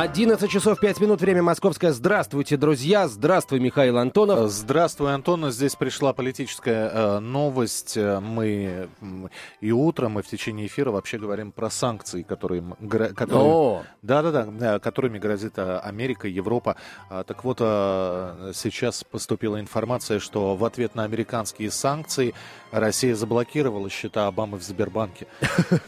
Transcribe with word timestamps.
11 0.00 0.48
часов 0.48 0.78
5 0.78 1.00
минут, 1.00 1.20
время 1.20 1.42
московское. 1.42 1.90
Здравствуйте, 1.90 2.56
друзья. 2.56 3.08
Здравствуй, 3.08 3.58
Михаил 3.58 3.98
Антонов. 3.98 4.48
Здравствуй, 4.48 5.12
Антон. 5.12 5.50
Здесь 5.50 5.74
пришла 5.74 6.12
политическая 6.12 6.88
э, 6.88 7.18
новость. 7.18 7.96
Мы 7.96 8.88
и 9.60 9.72
утром, 9.72 10.20
и 10.20 10.22
в 10.22 10.28
течение 10.28 10.68
эфира 10.68 10.92
вообще 10.92 11.18
говорим 11.18 11.50
про 11.50 11.68
санкции, 11.68 12.22
которые, 12.22 12.62
которые, 13.16 13.82
да, 14.02 14.22
да, 14.22 14.44
да, 14.44 14.78
которыми 14.78 15.18
грозит 15.18 15.54
э, 15.56 15.78
Америка, 15.78 16.28
Европа. 16.28 16.76
А, 17.10 17.24
так 17.24 17.42
вот, 17.42 17.58
э, 17.60 18.52
сейчас 18.54 19.02
поступила 19.02 19.58
информация, 19.58 20.20
что 20.20 20.54
в 20.54 20.64
ответ 20.64 20.94
на 20.94 21.02
американские 21.02 21.72
санкции 21.72 22.34
Россия 22.70 23.16
заблокировала 23.16 23.90
счета 23.90 24.28
Обамы 24.28 24.58
в 24.58 24.62
Сбербанке. 24.62 25.26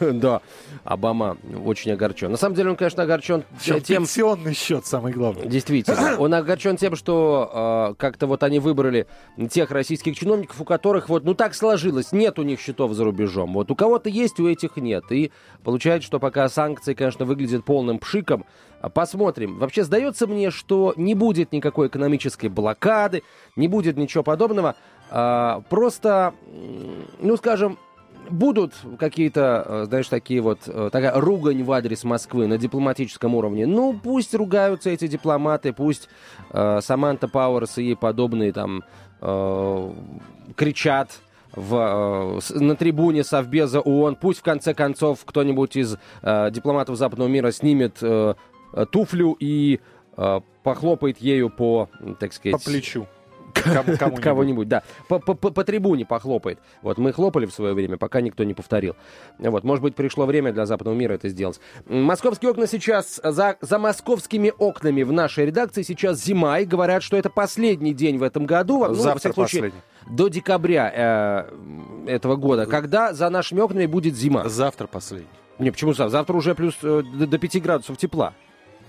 Да, 0.01 0.41
Обама 0.83 1.37
очень 1.65 1.91
огорчен. 1.91 2.29
На 2.29 2.37
самом 2.37 2.55
деле 2.55 2.71
он, 2.71 2.75
конечно, 2.75 3.03
огорчен 3.03 3.45
тем... 3.61 4.00
Пенсионный 4.01 4.53
счет, 4.53 4.85
самый 4.85 5.13
главный. 5.13 5.47
Действительно. 5.47 6.15
Он 6.19 6.33
огорчен 6.33 6.75
тем, 6.75 6.95
что 6.95 7.91
э, 7.91 7.95
как-то 7.99 8.25
вот 8.27 8.41
они 8.43 8.59
выбрали 8.59 9.07
тех 9.49 9.69
российских 9.69 10.17
чиновников, 10.17 10.59
у 10.59 10.65
которых 10.65 11.07
вот, 11.07 11.23
ну 11.23 11.35
так 11.35 11.53
сложилось, 11.53 12.11
нет 12.11 12.39
у 12.39 12.43
них 12.43 12.59
счетов 12.59 12.93
за 12.93 13.03
рубежом. 13.03 13.53
Вот 13.53 13.69
у 13.69 13.75
кого-то 13.75 14.09
есть, 14.09 14.39
у 14.39 14.47
этих 14.47 14.77
нет. 14.77 15.03
И 15.11 15.31
получается, 15.63 16.07
что 16.07 16.19
пока 16.19 16.49
санкции, 16.49 16.93
конечно, 16.93 17.25
выглядят 17.25 17.63
полным 17.63 17.99
пшиком, 17.99 18.45
Посмотрим. 18.95 19.59
Вообще, 19.59 19.83
сдается 19.83 20.25
мне, 20.25 20.49
что 20.49 20.95
не 20.97 21.13
будет 21.13 21.51
никакой 21.51 21.87
экономической 21.87 22.47
блокады, 22.47 23.21
не 23.55 23.67
будет 23.67 23.95
ничего 23.95 24.23
подобного. 24.23 24.75
А, 25.11 25.61
просто, 25.69 26.33
ну, 27.19 27.37
скажем, 27.37 27.77
будут 28.31 28.73
какие-то, 28.99 29.65
э, 29.65 29.85
знаешь, 29.85 30.07
такие 30.07 30.41
вот, 30.41 30.59
э, 30.67 30.89
такая 30.91 31.13
ругань 31.19 31.63
в 31.63 31.71
адрес 31.71 32.03
Москвы 32.03 32.47
на 32.47 32.57
дипломатическом 32.57 33.35
уровне. 33.35 33.65
Ну, 33.67 33.99
пусть 34.01 34.33
ругаются 34.33 34.89
эти 34.89 35.07
дипломаты, 35.07 35.73
пусть 35.73 36.09
э, 36.51 36.79
Саманта 36.81 37.27
Пауэрс 37.27 37.77
и 37.77 37.95
подобные 37.95 38.53
там 38.53 38.83
э, 39.21 39.93
кричат 40.55 41.19
в, 41.53 42.39
э, 42.51 42.59
на 42.59 42.75
трибуне 42.75 43.23
Совбеза 43.23 43.81
ООН. 43.81 44.15
Пусть, 44.15 44.39
в 44.39 44.43
конце 44.43 44.73
концов, 44.73 45.19
кто-нибудь 45.25 45.75
из 45.75 45.97
э, 46.21 46.51
дипломатов 46.51 46.97
западного 46.97 47.29
мира 47.29 47.51
снимет 47.51 47.97
э, 48.01 48.33
туфлю 48.91 49.35
и 49.39 49.79
э, 50.17 50.39
похлопает 50.63 51.19
ею 51.19 51.49
по, 51.49 51.89
так 52.19 52.33
сказать... 52.33 52.63
По 52.63 52.69
плечу. 52.71 53.07
Кому-нибудь. 53.63 54.21
Кого-нибудь, 54.21 54.67
да. 54.67 54.83
По, 55.07 55.19
по, 55.19 55.35
по 55.35 55.63
трибуне 55.63 56.05
похлопает. 56.05 56.59
Вот 56.81 56.97
мы 56.97 57.13
хлопали 57.13 57.45
в 57.45 57.53
свое 57.53 57.73
время, 57.73 57.97
пока 57.97 58.21
никто 58.21 58.43
не 58.43 58.53
повторил. 58.53 58.95
Вот, 59.39 59.63
может 59.63 59.83
быть, 59.83 59.95
пришло 59.95 60.25
время 60.25 60.51
для 60.51 60.65
западного 60.65 60.95
мира 60.95 61.13
это 61.13 61.29
сделать. 61.29 61.59
Московские 61.87 62.51
окна 62.51 62.67
сейчас, 62.67 63.19
за, 63.23 63.57
за 63.61 63.79
московскими 63.79 64.53
окнами 64.57 65.03
в 65.03 65.11
нашей 65.11 65.45
редакции 65.45 65.81
сейчас 65.81 66.23
зима, 66.23 66.59
и 66.59 66.65
говорят, 66.65 67.03
что 67.03 67.17
это 67.17 67.29
последний 67.29 67.93
день 67.93 68.17
в 68.17 68.23
этом 68.23 68.45
году. 68.45 68.85
Ну, 68.85 68.93
Завтра 68.93 69.29
во 69.29 69.33
случае, 69.33 69.61
последний. 69.61 69.81
До 70.09 70.27
декабря 70.27 70.91
э, 70.93 72.07
этого 72.07 72.35
года, 72.35 72.65
когда 72.65 73.13
за 73.13 73.29
нашими 73.29 73.61
окнами 73.61 73.85
будет 73.85 74.15
зима. 74.15 74.47
Завтра 74.49 74.87
последний. 74.87 75.27
Не, 75.59 75.71
почему 75.71 75.93
завтра? 75.93 76.09
Завтра 76.09 76.35
уже 76.35 76.55
плюс 76.55 76.75
э, 76.81 77.03
до 77.03 77.37
5 77.37 77.61
градусов 77.61 77.97
тепла. 77.97 78.33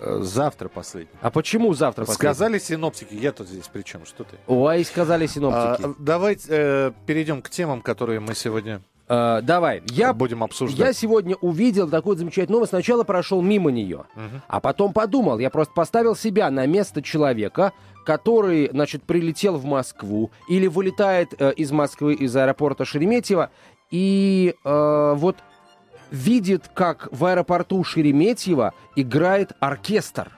Э, 0.04 0.18
завтра 0.22 0.68
последний. 0.68 1.14
А 1.20 1.30
почему 1.30 1.72
завтра 1.74 2.04
последний? 2.04 2.18
Сказали 2.18 2.58
синоптики. 2.58 3.14
Я 3.14 3.32
тут 3.32 3.48
здесь 3.48 3.68
при 3.68 3.82
чем? 3.82 4.04
Что 4.04 4.24
ты? 4.24 4.36
Ой, 4.46 4.84
сказали 4.84 5.26
синоптики. 5.26 5.86
А, 5.86 5.94
давайте 5.98 6.46
э, 6.48 6.92
перейдем 7.06 7.40
к 7.40 7.50
темам, 7.50 7.80
которые 7.82 8.20
мы 8.20 8.34
сегодня 8.34 8.82
Uh, 9.08 9.42
давай. 9.42 9.82
Я, 9.90 10.14
будем 10.14 10.42
обсуждать. 10.42 10.78
Я 10.78 10.92
сегодня 10.94 11.34
увидел 11.42 11.90
такую 11.90 12.16
замечательную 12.16 12.58
новость. 12.58 12.70
Сначала 12.70 13.02
прошел 13.02 13.42
мимо 13.42 13.70
нее, 13.70 14.06
uh-huh. 14.14 14.40
а 14.46 14.60
потом 14.60 14.94
подумал. 14.94 15.38
Я 15.38 15.50
просто 15.50 15.74
поставил 15.74 16.16
себя 16.16 16.50
на 16.50 16.66
место 16.66 17.02
человека, 17.02 17.72
который, 18.06 18.70
значит, 18.70 19.02
прилетел 19.02 19.56
в 19.56 19.66
Москву 19.66 20.30
или 20.48 20.66
вылетает 20.66 21.34
э, 21.38 21.52
из 21.54 21.72
Москвы 21.72 22.14
из 22.14 22.34
аэропорта 22.34 22.86
Шереметьево 22.86 23.50
и 23.90 24.54
э, 24.64 25.14
вот 25.16 25.36
видит, 26.12 26.70
как 26.72 27.08
в 27.10 27.24
аэропорту 27.24 27.82
Шереметьево 27.82 28.74
играет 28.94 29.52
оркестр. 29.58 30.30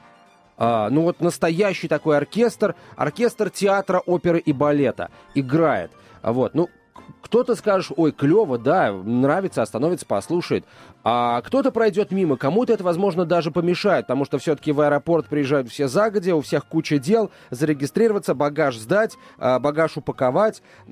А, 0.57 0.89
ну 0.89 1.03
вот 1.03 1.21
настоящий 1.21 1.89
такой 1.89 2.17
оркестр, 2.17 2.77
оркестр 2.97 3.51
театра, 3.51 3.99
оперы 3.99 4.39
и 4.39 4.53
балета 4.53 5.11
играет. 5.35 5.91
Вот, 6.23 6.55
ну, 6.55 6.71
кто-то 7.25 7.55
скажет, 7.55 7.93
ой, 7.97 8.13
клево, 8.13 8.59
да, 8.59 8.93
нравится, 8.93 9.63
остановится, 9.63 10.05
послушает. 10.05 10.67
А 11.05 11.41
кто-то 11.41 11.71
пройдет 11.71 12.13
мимо, 12.13 12.37
кому-то 12.37 12.73
это, 12.73 12.85
возможно, 12.85 13.25
даже 13.25 13.51
помешает, 13.51 14.07
потому 14.07 14.27
что 14.27 14.39
все-таки 14.39 14.73
в 14.73 14.81
аэропорт 14.81 15.27
приезжают 15.27 15.71
все 15.71 15.89
загодя, 15.89 16.37
у 16.37 16.43
всех 16.43 16.67
куча 16.67 16.99
дел, 16.99 17.31
зарегистрироваться, 17.51 18.35
багаж 18.35 18.77
сдать, 18.77 19.17
а, 19.39 19.59
багаж 19.59 19.97
упаковать, 19.97 20.63
в 20.87 20.91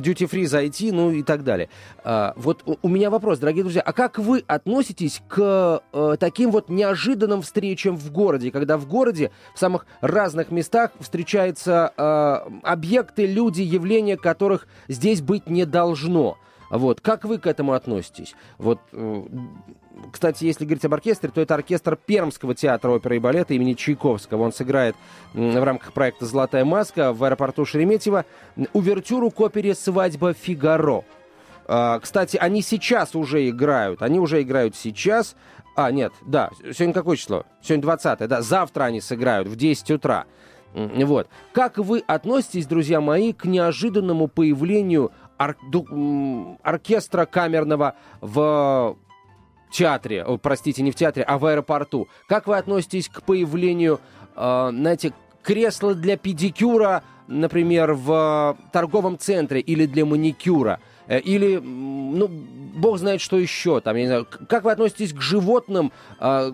duty-free 0.00 0.46
зайти, 0.46 0.92
ну 0.92 1.10
и 1.10 1.22
так 1.22 1.42
далее. 1.42 1.70
А, 2.04 2.34
вот 2.36 2.62
у 2.82 2.88
меня 2.88 3.08
вопрос, 3.08 3.38
дорогие 3.38 3.64
друзья, 3.64 3.82
а 3.82 3.92
как 3.92 4.18
вы 4.18 4.44
относитесь 4.46 5.22
к 5.28 5.82
э, 5.92 6.16
таким 6.20 6.50
вот 6.50 6.68
неожиданным 6.68 7.40
встречам 7.42 7.96
в 7.96 8.10
городе, 8.10 8.50
когда 8.50 8.76
в 8.76 8.86
городе 8.86 9.30
в 9.54 9.58
самых 9.58 9.86
разных 10.00 10.50
местах 10.50 10.90
встречаются 11.00 11.92
э, 11.96 12.58
объекты, 12.62 13.26
люди, 13.26 13.62
явления, 13.62 14.16
которых 14.16 14.66
здесь 14.88 15.22
быть 15.22 15.48
не 15.48 15.61
должно? 15.66 16.38
Вот. 16.70 17.00
Как 17.00 17.24
вы 17.24 17.38
к 17.38 17.46
этому 17.46 17.74
относитесь? 17.74 18.34
Вот, 18.56 18.80
э, 18.92 19.22
кстати, 20.10 20.44
если 20.44 20.64
говорить 20.64 20.84
об 20.84 20.94
оркестре, 20.94 21.30
то 21.30 21.40
это 21.40 21.54
оркестр 21.54 21.96
Пермского 21.96 22.54
театра 22.54 22.90
оперы 22.90 23.16
и 23.16 23.18
балета 23.18 23.52
имени 23.54 23.74
Чайковского. 23.74 24.42
Он 24.42 24.52
сыграет 24.52 24.96
в 25.34 25.62
рамках 25.62 25.92
проекта 25.92 26.24
«Золотая 26.24 26.64
маска» 26.64 27.12
в 27.12 27.22
аэропорту 27.24 27.66
Шереметьево 27.66 28.24
увертюру 28.72 29.30
к 29.30 29.40
опере 29.40 29.74
«Свадьба 29.74 30.32
Фигаро». 30.32 31.04
А, 31.66 32.00
кстати, 32.00 32.36
они 32.36 32.62
сейчас 32.62 33.14
уже 33.14 33.48
играют. 33.48 34.02
Они 34.02 34.18
уже 34.18 34.42
играют 34.42 34.76
сейчас. 34.76 35.36
А, 35.76 35.90
нет, 35.90 36.12
да, 36.22 36.50
сегодня 36.72 36.92
какое 36.92 37.16
число? 37.16 37.44
Сегодня 37.62 37.82
20 37.82 38.28
да, 38.28 38.42
завтра 38.42 38.84
они 38.84 39.00
сыграют 39.00 39.48
в 39.48 39.56
10 39.56 39.90
утра. 39.92 40.26
Вот. 40.74 41.28
Как 41.52 41.78
вы 41.78 42.02
относитесь, 42.06 42.66
друзья 42.66 43.00
мои, 43.00 43.32
к 43.32 43.44
неожиданному 43.44 44.26
появлению 44.28 45.12
ор, 45.42 45.56
ду, 45.70 46.58
оркестра 46.62 47.26
камерного 47.26 47.94
в 48.20 48.96
театре, 49.70 50.24
простите, 50.42 50.82
не 50.82 50.90
в 50.90 50.94
театре, 50.94 51.24
а 51.24 51.38
в 51.38 51.46
аэропорту. 51.46 52.08
Как 52.28 52.46
вы 52.46 52.56
относитесь 52.56 53.08
к 53.08 53.22
появлению, 53.22 54.00
э, 54.36 54.70
знаете, 54.70 55.12
кресла 55.42 55.94
для 55.94 56.16
педикюра, 56.16 57.02
например, 57.26 57.94
в 57.94 58.56
торговом 58.72 59.18
центре 59.18 59.60
или 59.60 59.86
для 59.86 60.04
маникюра? 60.04 60.78
Э, 61.06 61.18
или, 61.18 61.56
ну, 61.56 62.28
бог 62.28 62.98
знает, 62.98 63.20
что 63.20 63.38
еще 63.38 63.80
там, 63.80 63.96
я 63.96 64.02
не 64.02 64.08
знаю. 64.08 64.26
Как 64.48 64.64
вы 64.64 64.72
относитесь 64.72 65.12
к 65.12 65.20
животным, 65.20 65.92
э, 66.20 66.52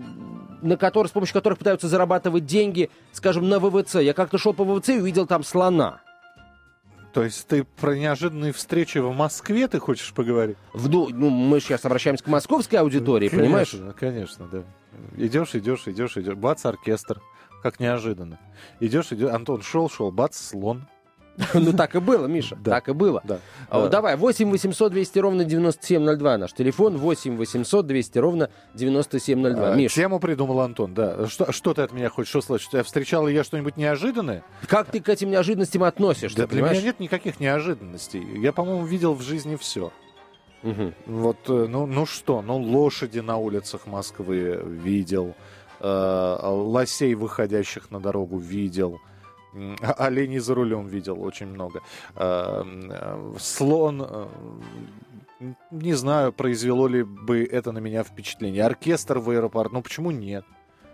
на 0.61 0.77
которые, 0.77 1.09
с 1.09 1.11
помощью 1.11 1.33
которых 1.33 1.59
пытаются 1.59 1.87
зарабатывать 1.87 2.45
деньги, 2.45 2.89
скажем, 3.11 3.49
на 3.49 3.59
ВВЦ? 3.59 3.95
Я 3.95 4.13
как-то 4.13 4.37
шел 4.37 4.53
по 4.53 4.63
ВВЦ 4.63 4.89
и 4.89 4.99
увидел 4.99 5.27
там 5.27 5.43
слона. 5.43 6.01
То 7.13 7.23
есть 7.23 7.47
ты 7.47 7.63
про 7.63 7.97
неожиданные 7.97 8.53
встречи 8.53 8.99
в 8.99 9.11
Москве 9.13 9.67
ты 9.67 9.79
хочешь 9.79 10.13
поговорить? 10.13 10.57
В, 10.73 10.89
ну, 10.89 11.29
мы 11.29 11.59
сейчас 11.59 11.85
обращаемся 11.85 12.23
к 12.23 12.27
московской 12.27 12.79
аудитории, 12.79 13.29
конечно, 13.29 13.45
понимаешь? 13.45 13.95
Конечно, 13.97 14.47
да. 14.51 14.63
Идешь, 15.17 15.55
идешь, 15.55 15.87
идешь, 15.87 16.17
идешь. 16.17 16.35
Бац, 16.35 16.65
оркестр. 16.65 17.21
Как 17.63 17.79
неожиданно. 17.79 18.39
Идешь, 18.79 19.11
идешь. 19.11 19.31
Антон 19.31 19.61
шел, 19.61 19.89
шел, 19.89 20.11
бац, 20.11 20.37
слон. 20.37 20.87
Ну, 21.53 21.73
так 21.73 21.95
и 21.95 21.99
было, 21.99 22.27
Миша, 22.27 22.57
так 22.63 22.89
и 22.89 22.93
было. 22.93 23.23
А, 23.69 23.83
да. 23.83 23.87
Давай, 23.87 24.15
8 24.15 24.49
800 24.49 24.91
200 24.91 25.19
ровно 25.19 25.45
9702 25.45 26.37
наш 26.37 26.53
телефон, 26.53 26.97
8 26.97 27.37
800 27.37 27.85
200 27.85 28.17
ровно 28.19 28.49
9702. 28.73 29.71
А, 29.71 29.75
Миш. 29.75 29.93
Тему 29.93 30.19
придумал 30.19 30.61
Антон, 30.61 30.93
да. 30.93 31.27
Что, 31.27 31.51
что 31.51 31.73
ты 31.73 31.81
от 31.81 31.91
меня 31.91 32.09
хочешь 32.09 32.35
услышать? 32.35 32.73
Я 32.73 32.83
встречал 32.83 33.27
ли 33.27 33.33
я 33.33 33.43
что-нибудь 33.43 33.77
неожиданное? 33.77 34.43
Как 34.67 34.91
ты 34.91 34.99
к 34.99 35.09
этим 35.09 35.29
неожиданностям 35.31 35.83
относишься, 35.83 36.37
Да 36.37 36.47
для 36.47 36.61
меня 36.61 36.81
нет 36.81 36.99
никаких 36.99 37.39
неожиданностей. 37.39 38.23
Я, 38.39 38.51
по-моему, 38.51 38.85
видел 38.85 39.13
в 39.13 39.21
жизни 39.21 39.55
все. 39.55 39.91
Угу. 40.63 40.93
Вот, 41.05 41.37
э, 41.47 41.67
ну, 41.69 41.85
ну 41.85 42.05
что, 42.05 42.41
ну 42.41 42.57
лошади 42.57 43.19
на 43.19 43.37
улицах 43.37 43.87
Москвы 43.87 44.61
видел, 44.65 45.35
э, 45.79 46.37
лосей, 46.41 47.13
выходящих 47.13 47.91
на 47.91 48.01
дорогу, 48.01 48.37
видел, 48.37 48.99
Оленей 49.97 50.39
за 50.39 50.55
рулем 50.55 50.87
видел 50.87 51.21
очень 51.21 51.47
много. 51.47 51.81
Э, 52.15 52.63
слон, 53.39 54.05
э, 54.07 54.27
не 55.71 55.93
знаю, 55.93 56.33
произвело 56.33 56.87
ли 56.87 57.03
бы 57.03 57.43
это 57.43 57.71
на 57.71 57.79
меня 57.79 58.03
впечатление. 58.03 58.63
Оркестр 58.63 59.19
в 59.19 59.29
аэропорт, 59.29 59.71
ну 59.71 59.81
почему 59.81 60.11
нет? 60.11 60.45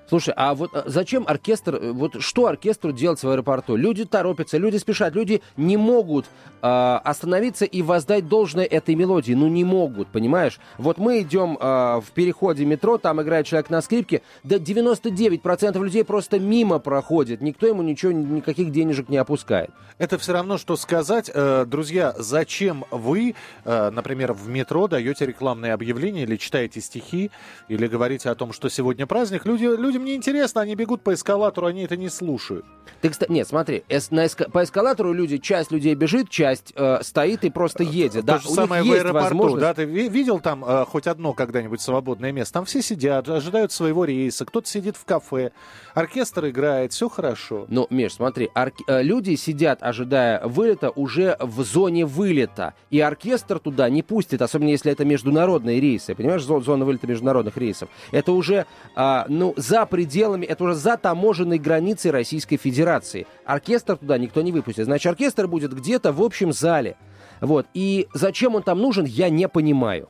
Слушай, 0.07 0.33
а 0.37 0.53
вот 0.53 0.71
э, 0.73 0.83
зачем 0.85 1.23
оркестр, 1.27 1.75
э, 1.75 1.91
вот 1.91 2.21
что 2.21 2.47
оркестру 2.47 2.91
делать 2.91 3.21
в 3.21 3.29
аэропорту? 3.29 3.75
Люди 3.75 4.05
торопятся, 4.05 4.57
люди 4.57 4.77
спешат, 4.77 5.15
люди 5.15 5.41
не 5.57 5.77
могут 5.77 6.25
э, 6.61 6.99
остановиться 7.03 7.65
и 7.65 7.81
воздать 7.81 8.27
должное 8.27 8.65
этой 8.65 8.95
мелодии. 8.95 9.33
Ну, 9.33 9.47
не 9.47 9.63
могут, 9.63 10.07
понимаешь? 10.09 10.59
Вот 10.77 10.97
мы 10.97 11.21
идем 11.21 11.57
э, 11.59 12.01
в 12.01 12.11
переходе 12.13 12.65
метро, 12.65 12.97
там 12.97 13.21
играет 13.21 13.47
человек 13.47 13.69
на 13.69 13.81
скрипке, 13.81 14.21
да 14.43 14.57
99% 14.57 15.83
людей 15.83 16.03
просто 16.03 16.39
мимо 16.39 16.79
проходит, 16.79 17.41
никто 17.41 17.65
ему 17.65 17.81
ничего, 17.81 18.11
никаких 18.11 18.71
денежек 18.71 19.09
не 19.09 19.17
опускает. 19.17 19.71
Это 19.97 20.17
все 20.17 20.33
равно, 20.33 20.57
что 20.57 20.75
сказать, 20.75 21.31
э, 21.33 21.65
друзья, 21.65 22.13
зачем 22.17 22.85
вы, 22.91 23.33
э, 23.63 23.89
например, 23.89 24.33
в 24.33 24.49
метро 24.49 24.87
даете 24.87 25.25
рекламные 25.25 25.73
объявления 25.73 26.23
или 26.23 26.35
читаете 26.35 26.81
стихи, 26.81 27.31
или 27.69 27.87
говорите 27.87 28.29
о 28.29 28.35
том, 28.35 28.51
что 28.53 28.69
сегодня 28.69 29.07
праздник, 29.07 29.45
люди, 29.45 29.63
люди 29.63 29.94
людям 29.95 30.05
не 30.05 30.15
интересно, 30.15 30.61
они 30.61 30.75
бегут 30.75 31.01
по 31.01 31.13
эскалатору, 31.13 31.67
они 31.67 31.83
это 31.83 31.95
не 31.95 32.09
слушают. 32.09 32.65
Ты, 33.01 33.09
кстати, 33.09 33.31
нет, 33.31 33.47
смотри, 33.47 33.83
эс, 33.89 34.11
на 34.11 34.25
эска, 34.25 34.49
по 34.49 34.63
эскалатору 34.63 35.13
люди, 35.13 35.37
часть 35.37 35.71
людей 35.71 35.95
бежит, 35.95 36.29
часть 36.29 36.73
э, 36.75 36.99
стоит 37.01 37.43
и 37.43 37.49
просто 37.49 37.83
э, 37.83 37.87
едет. 37.87 38.21
То 38.21 38.27
да, 38.27 38.39
же 38.39 38.49
самое 38.49 38.83
в 38.83 38.91
аэропорту, 38.91 39.13
возможность... 39.13 39.61
да, 39.61 39.73
ты 39.73 39.85
видел 39.85 40.39
там 40.39 40.63
э, 40.65 40.85
хоть 40.85 41.07
одно 41.07 41.33
когда-нибудь 41.33 41.81
свободное 41.81 42.31
место? 42.31 42.55
Там 42.55 42.65
все 42.65 42.81
сидят, 42.81 43.27
ожидают 43.29 43.71
своего 43.71 44.05
рейса, 44.05 44.45
кто-то 44.45 44.67
сидит 44.67 44.97
в 44.97 45.05
кафе, 45.05 45.51
оркестр 45.93 46.49
играет, 46.49 46.93
все 46.93 47.09
хорошо. 47.09 47.65
Ну, 47.69 47.87
Миш, 47.89 48.13
смотри, 48.13 48.49
орк... 48.53 48.75
Э, 48.87 49.01
люди 49.01 49.35
сидят, 49.35 49.81
ожидая 49.81 50.45
вылета, 50.45 50.89
уже 50.89 51.37
в 51.39 51.63
зоне 51.63 52.05
вылета, 52.05 52.73
и 52.89 52.99
оркестр 52.99 53.59
туда 53.59 53.89
не 53.89 54.03
пустит, 54.03 54.41
особенно 54.41 54.69
если 54.69 54.91
это 54.91 55.05
международные 55.05 55.79
рейсы, 55.79 56.15
понимаешь, 56.15 56.43
зона 56.43 56.85
вылета 56.85 57.07
международных 57.07 57.57
рейсов. 57.57 57.89
Это 58.11 58.31
уже, 58.31 58.65
э, 58.95 59.23
ну, 59.27 59.53
за 59.57 59.84
пределами, 59.85 60.45
это 60.45 60.63
уже 60.63 60.75
за 60.75 60.97
таможенной 60.97 61.57
границей 61.57 62.11
Российской 62.11 62.57
Федерации. 62.57 63.27
Оркестр 63.45 63.97
туда 63.97 64.17
никто 64.17 64.41
не 64.41 64.51
выпустит. 64.51 64.85
Значит, 64.85 65.07
оркестр 65.07 65.47
будет 65.47 65.73
где-то 65.73 66.11
в 66.11 66.21
общем 66.21 66.51
зале. 66.51 66.95
Вот. 67.41 67.67
И 67.73 68.07
зачем 68.13 68.55
он 68.55 68.63
там 68.63 68.79
нужен, 68.79 69.05
я 69.05 69.29
не 69.29 69.47
понимаю. 69.47 70.09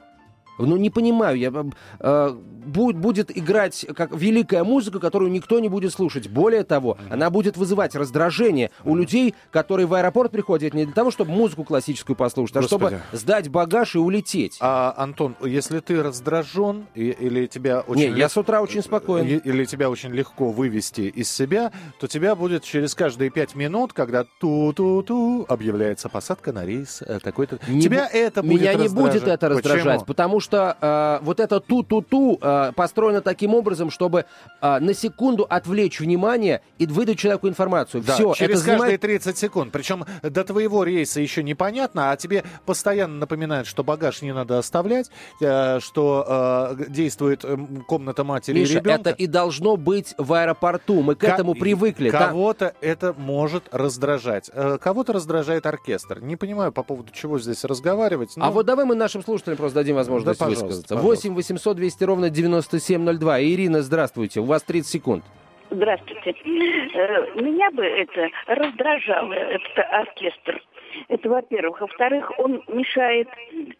Ну, 0.57 0.77
не 0.77 0.89
понимаю, 0.89 1.37
я, 1.37 1.51
э, 1.99 2.37
будет, 2.65 2.97
будет 2.97 3.35
играть 3.35 3.85
как 3.95 4.15
великая 4.15 4.63
музыка, 4.63 4.99
которую 4.99 5.31
никто 5.31 5.59
не 5.59 5.69
будет 5.69 5.93
слушать. 5.93 6.27
Более 6.27 6.63
того, 6.63 6.97
она 7.09 7.29
будет 7.29 7.57
вызывать 7.57 7.95
раздражение 7.95 8.71
у 8.83 8.95
людей, 8.95 9.35
которые 9.51 9.87
в 9.87 9.93
аэропорт 9.93 10.31
приходят 10.31 10.73
не 10.73 10.85
для 10.85 10.93
того, 10.93 11.11
чтобы 11.11 11.31
музыку 11.31 11.63
классическую 11.63 12.15
послушать, 12.15 12.57
а 12.57 12.61
Господи. 12.61 12.97
чтобы 12.97 13.01
сдать 13.11 13.49
багаж 13.49 13.95
и 13.95 13.97
улететь. 13.97 14.57
А, 14.59 14.93
Антон, 14.97 15.35
если 15.43 15.79
ты 15.79 16.01
раздражен 16.01 16.85
и, 16.95 17.09
или 17.09 17.47
тебя 17.47 17.81
очень... 17.81 18.01
Не, 18.01 18.07
лег... 18.09 18.17
я 18.17 18.29
с 18.29 18.37
утра 18.37 18.61
очень 18.61 18.81
спокоен. 18.81 19.25
Или 19.25 19.65
тебя 19.65 19.89
очень 19.89 20.11
легко 20.11 20.51
вывести 20.51 21.01
из 21.01 21.31
себя, 21.31 21.71
то 21.99 22.07
тебя 22.07 22.35
будет 22.35 22.63
через 22.63 22.95
каждые 22.95 23.29
пять 23.29 23.55
минут, 23.55 23.93
когда 23.93 24.25
ту-ту-ту 24.39 25.45
объявляется 25.47 26.09
посадка 26.09 26.51
на 26.51 26.65
рейс 26.65 27.01
э, 27.01 27.19
такой-то. 27.21 27.59
Не 27.67 27.81
тебя 27.81 28.05
б... 28.05 28.09
это 28.13 28.43
будет 28.43 28.61
Меня 28.61 28.73
не 28.73 28.87
будет 28.87 29.27
это 29.27 29.49
раздражать, 29.49 29.83
Почему? 29.83 30.05
потому 30.05 30.39
что 30.39 30.77
э, 30.79 31.23
вот 31.23 31.39
это 31.39 31.59
ту-ту-ту 31.59 32.39
э, 32.41 32.54
построено 32.75 33.21
таким 33.21 33.53
образом, 33.53 33.89
чтобы 33.89 34.25
э, 34.61 34.79
на 34.79 34.93
секунду 34.93 35.45
отвлечь 35.49 35.99
внимание 35.99 36.61
и 36.77 36.85
выдать 36.85 37.19
человеку 37.19 37.47
информацию. 37.47 38.03
Да, 38.03 38.15
Все, 38.15 38.33
через 38.33 38.61
это 38.61 38.71
каждые 38.71 38.97
30 38.97 39.37
секунд. 39.37 39.71
Причем 39.71 40.05
до 40.21 40.43
твоего 40.43 40.83
рейса 40.83 41.21
еще 41.21 41.43
непонятно, 41.43 42.11
а 42.11 42.17
тебе 42.17 42.43
постоянно 42.65 43.15
напоминают, 43.17 43.67
что 43.67 43.83
багаж 43.83 44.21
не 44.21 44.33
надо 44.33 44.57
оставлять, 44.57 45.09
э, 45.41 45.79
что 45.79 46.75
э, 46.79 46.85
действует 46.89 47.43
э, 47.43 47.57
комната 47.87 48.23
матери 48.23 48.59
Миша, 48.59 48.73
и 48.73 48.75
ребенка. 48.75 49.09
это 49.09 49.23
и 49.23 49.27
должно 49.27 49.77
быть 49.77 50.13
в 50.17 50.33
аэропорту. 50.33 51.01
Мы 51.01 51.15
к 51.15 51.19
Ко- 51.19 51.27
этому 51.27 51.55
привыкли. 51.55 52.09
Кого-то 52.09 52.73
да? 52.81 52.87
это 52.87 53.13
может 53.13 53.63
раздражать. 53.71 54.49
Э, 54.53 54.77
кого-то 54.81 55.13
раздражает 55.13 55.65
оркестр. 55.65 56.21
Не 56.21 56.35
понимаю, 56.35 56.71
по 56.71 56.83
поводу 56.83 57.11
чего 57.11 57.39
здесь 57.39 57.63
разговаривать. 57.63 58.35
Но... 58.35 58.45
А 58.45 58.51
вот 58.51 58.65
давай 58.65 58.85
мы 58.85 58.95
нашим 58.95 59.23
слушателям 59.23 59.57
просто 59.57 59.75
дадим 59.75 59.95
возможность 59.95 60.39
да, 60.39 60.45
высказаться. 60.47 60.95
8 60.95 61.33
800 61.33 61.75
200 61.75 62.03
ровно 62.03 62.29
9702. 62.45 63.41
Ирина, 63.41 63.81
здравствуйте. 63.81 64.39
У 64.39 64.45
вас 64.45 64.63
30 64.63 64.87
секунд. 64.89 65.23
Здравствуйте. 65.69 66.31
Э, 66.31 67.41
меня 67.41 67.71
бы 67.71 67.83
это 67.83 68.29
раздражало, 68.47 69.33
этот 69.33 69.77
оркестр. 69.91 70.61
Это 71.07 71.29
во-первых. 71.29 71.81
Во-вторых, 71.81 72.31
он 72.37 72.63
мешает 72.67 73.27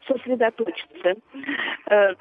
сосредоточиться. 0.07 1.15
Э, 1.87 2.13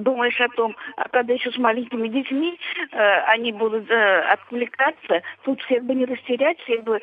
думаешь 0.00 0.40
о 0.40 0.48
том, 0.48 0.76
а 0.96 1.08
когда 1.08 1.34
еще 1.34 1.50
с 1.50 1.58
маленькими 1.58 2.08
детьми 2.08 2.58
э, 2.92 2.96
они 3.26 3.52
будут 3.52 3.90
э, 3.90 4.20
отвлекаться, 4.20 5.22
тут 5.44 5.60
всех 5.62 5.84
бы 5.84 5.94
не 5.94 6.04
растерять, 6.04 6.58
всех 6.60 6.84
бы 6.84 7.00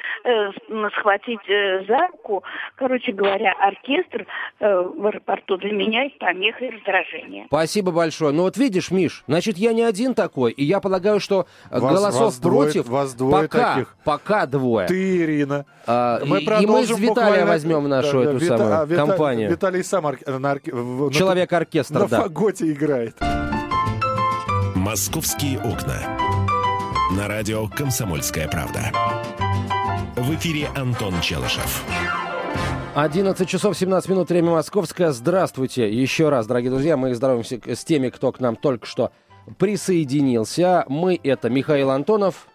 схватить 0.94 1.40
за 1.48 2.08
руку. 2.08 2.44
Короче 2.76 3.12
говоря, 3.12 3.54
оркестр 3.60 4.26
в 4.60 5.08
аэропорту 5.08 5.58
для 5.58 5.72
меня 5.72 6.06
и 6.06 6.10
помеха 6.18 6.66
и 6.66 6.70
раздражение. 6.70 7.46
Спасибо 7.48 7.92
большое. 7.92 8.34
Ну 8.34 8.44
вот 8.44 8.58
видишь, 8.58 8.92
Миш, 8.92 9.24
значит, 9.28 9.58
я 9.58 9.74
не 9.74 9.84
один 9.84 10.14
такой, 10.14 10.52
и 10.52 10.64
я 10.64 10.80
полагаю, 10.80 11.20
что 11.20 11.48
вас, 11.70 11.82
голосов 11.82 12.22
вас 12.22 12.40
против 12.40 12.86
двое, 12.86 13.02
вас 13.02 13.14
двое 13.14 13.44
пока, 13.44 13.74
таких. 13.74 13.96
пока 14.04 14.46
двое. 14.46 14.88
Ты, 14.88 15.24
Ирина. 15.24 15.66
А, 15.86 16.20
мы 16.26 16.40
и, 16.40 16.64
и 16.64 16.66
мы 16.66 16.84
с 16.84 16.92
Виталия 17.38 17.46
возьмем 17.46 17.90
нашу 17.90 18.24
да, 18.24 18.30
эту 18.30 18.38
Вита, 18.38 18.58
самую 18.58 18.82
а, 18.82 18.88
компанию. 18.88 19.50
Виталий 19.50 19.84
сам 19.84 20.08
ар, 20.08 20.20
на, 20.26 20.40
на, 20.40 20.60
Человек-оркестр, 21.12 21.94
на 22.00 22.08
да. 22.08 22.22
фаготе 22.22 22.72
играет. 22.72 23.16
«Московские 24.76 25.60
окна». 25.60 26.18
На 27.16 27.28
радио 27.28 27.68
«Комсомольская 27.68 28.48
правда». 28.48 28.92
В 30.16 30.34
эфире 30.36 30.70
Антон 30.76 31.14
Челышев. 31.22 31.84
11 32.96 33.48
часов 33.48 33.78
17 33.78 34.10
минут, 34.10 34.30
время 34.30 34.52
московское. 34.52 35.12
Здравствуйте 35.12 35.88
еще 35.88 36.30
раз, 36.30 36.48
дорогие 36.48 36.72
друзья. 36.72 36.98
Мы 36.98 37.14
здороваемся 37.14 37.60
с 37.64 37.86
теми, 37.86 38.10
кто 38.10 38.32
к 38.32 38.40
нам 38.40 38.56
только 38.56 38.88
что 38.88 39.12
присоединился. 39.60 40.84
Мы 40.90 41.20
это 41.24 41.50
Михаил 41.50 41.92
Антонов, 41.92 42.48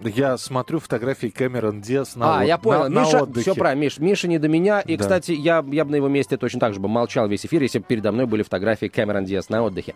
я 0.00 0.36
смотрю 0.36 0.80
фотографии 0.80 1.28
Кэмерон 1.28 1.80
Диас 1.80 2.16
на, 2.16 2.38
а, 2.38 2.40
от... 2.40 2.46
я 2.46 2.58
понял. 2.58 2.88
на, 2.88 3.00
Миша, 3.00 3.16
на 3.16 3.22
отдыхе. 3.22 3.50
Все 3.52 3.58
правильно, 3.58 3.82
Миш, 3.82 3.98
Миша 3.98 4.28
не 4.28 4.38
до 4.38 4.48
меня. 4.48 4.80
И, 4.80 4.96
да. 4.96 5.02
кстати, 5.02 5.32
я, 5.32 5.64
я 5.70 5.84
бы 5.84 5.90
на 5.90 5.96
его 5.96 6.08
месте 6.08 6.36
точно 6.36 6.60
так 6.60 6.74
же 6.74 6.80
бы 6.80 6.88
молчал 6.88 7.28
весь 7.28 7.46
эфир, 7.46 7.62
если 7.62 7.78
бы 7.78 7.84
передо 7.84 8.12
мной 8.12 8.26
были 8.26 8.42
фотографии 8.42 8.86
Кэмерон 8.86 9.24
Диас 9.24 9.48
на 9.48 9.62
отдыхе. 9.62 9.94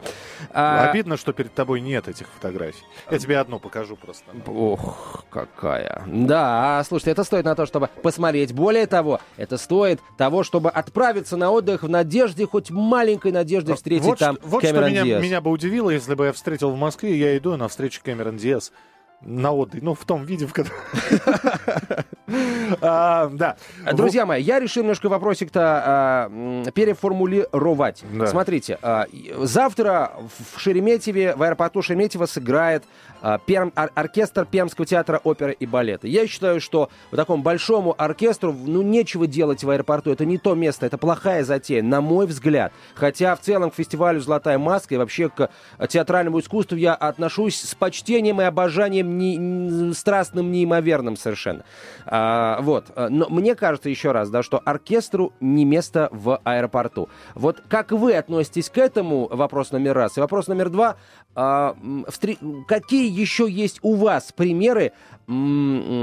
А... 0.53 0.89
Обидно, 0.89 1.17
что 1.17 1.33
перед 1.33 1.53
тобой 1.53 1.81
нет 1.81 2.09
этих 2.09 2.29
фотографий. 2.29 2.85
Я 3.11 3.19
тебе 3.19 3.39
одну 3.39 3.59
покажу 3.59 3.97
просто. 3.97 4.25
Ох, 4.47 5.25
какая. 5.31 6.03
Да, 6.07 6.83
слушайте, 6.87 7.11
это 7.11 7.25
стоит 7.25 7.45
на 7.45 7.55
то, 7.55 7.67
чтобы 7.67 7.89
посмотреть. 8.03 8.53
Более 8.53 8.87
того, 8.87 9.21
это 9.37 9.57
стоит 9.59 10.01
того, 10.17 10.45
чтобы 10.45 10.71
отправиться 10.71 11.37
на 11.37 11.51
отдых 11.51 11.83
в 11.83 11.89
надежде, 11.89 12.47
хоть 12.47 12.71
маленькой 12.71 13.33
надежде 13.33 13.75
встретить 13.75 14.05
вот 14.05 14.19
там 14.19 14.39
вот 14.43 14.63
Кэмерон 14.63 14.91
что 14.91 15.05
меня, 15.05 15.19
меня 15.19 15.41
бы 15.41 15.51
удивило, 15.51 15.91
если 15.91 16.15
бы 16.15 16.27
я 16.27 16.33
встретил 16.33 16.71
в 16.71 16.77
Москве, 16.77 17.17
я 17.17 17.37
иду 17.37 17.57
на 17.57 17.69
встречу 17.69 18.01
Кэмерон 18.05 18.37
Диас 18.37 18.73
на 19.21 19.53
отдых, 19.53 19.83
ну, 19.83 19.95
в 19.95 20.05
том 20.05 20.25
виде, 20.25 20.47
в 20.47 20.53
котором... 20.53 20.77
а, 22.81 23.31
да. 23.33 23.57
Друзья 23.93 24.27
мои, 24.27 24.43
я 24.43 24.61
решил 24.61 24.83
немножко 24.83 25.09
вопросик-то 25.09 25.61
а, 25.63 26.71
переформулировать. 26.75 28.05
Да. 28.13 28.27
Смотрите, 28.27 28.79
а, 28.83 29.07
завтра 29.39 30.13
в 30.55 30.61
Шереметьеве, 30.61 31.35
в 31.35 31.43
аэропорту 31.43 31.83
Шереметьево 31.83 32.27
сыграет 32.27 32.85
а, 33.21 33.39
перм, 33.39 33.73
ор, 33.75 33.91
оркестр 33.95 34.45
Пермского 34.45 34.87
театра 34.87 35.21
оперы 35.25 35.53
и 35.59 35.67
балета. 35.67 36.07
Я 36.07 36.27
считаю, 36.27 36.61
что 36.61 36.91
в 37.11 37.17
таком 37.17 37.43
большому 37.43 37.95
оркестру, 37.97 38.53
ну, 38.53 38.83
нечего 38.83 39.27
делать 39.27 39.65
в 39.65 39.71
аэропорту. 39.71 40.11
Это 40.11 40.25
не 40.25 40.39
то 40.39 40.55
место, 40.55 40.87
это 40.87 40.99
плохая 40.99 41.45
затея, 41.45 41.83
на 41.83 42.01
мой 42.01 42.27
взгляд. 42.27 42.73
Хотя 42.95 43.35
в 43.35 43.41
целом 43.41 43.71
к 43.71 43.75
фестивалю 43.75 44.21
«Золотая 44.21 44.59
маска» 44.59 44.95
и 44.95 44.99
вообще 44.99 45.29
к 45.29 45.51
театральному 45.89 46.41
искусству 46.41 46.77
я 46.77 46.95
отношусь 46.95 47.61
с 47.61 47.75
почтением 47.75 48.41
и 48.41 48.45
обожанием 48.45 49.08
не, 49.17 49.95
страстным, 49.95 50.53
неимоверным 50.53 51.17
совершенно. 51.17 51.65
А, 52.07 52.61
вот. 52.61 52.93
Но 52.97 53.29
мне 53.29 53.55
кажется, 53.55 53.89
еще 53.89 54.13
раз, 54.13 54.31
да, 54.31 54.43
что 54.43 54.59
оркестру 54.59 55.33
не 55.41 55.65
место 55.65 56.09
в 56.13 56.41
аэропорту. 56.45 57.09
Вот 57.35 57.63
как 57.69 57.93
вы 57.93 58.15
относитесь 58.15 58.71
к 58.71 58.79
этому, 58.79 59.29
вопрос 59.29 59.73
номер 59.73 59.95
раз. 59.95 60.19
И 60.19 60.21
вопрос 60.21 60.49
номер 60.49 60.71
два. 60.71 60.97
А, 61.35 61.77
встр... 62.09 62.37
Какие 62.67 63.11
еще 63.11 63.49
есть 63.49 63.79
у 63.83 63.95
вас 63.95 64.33
примеры, 64.33 64.93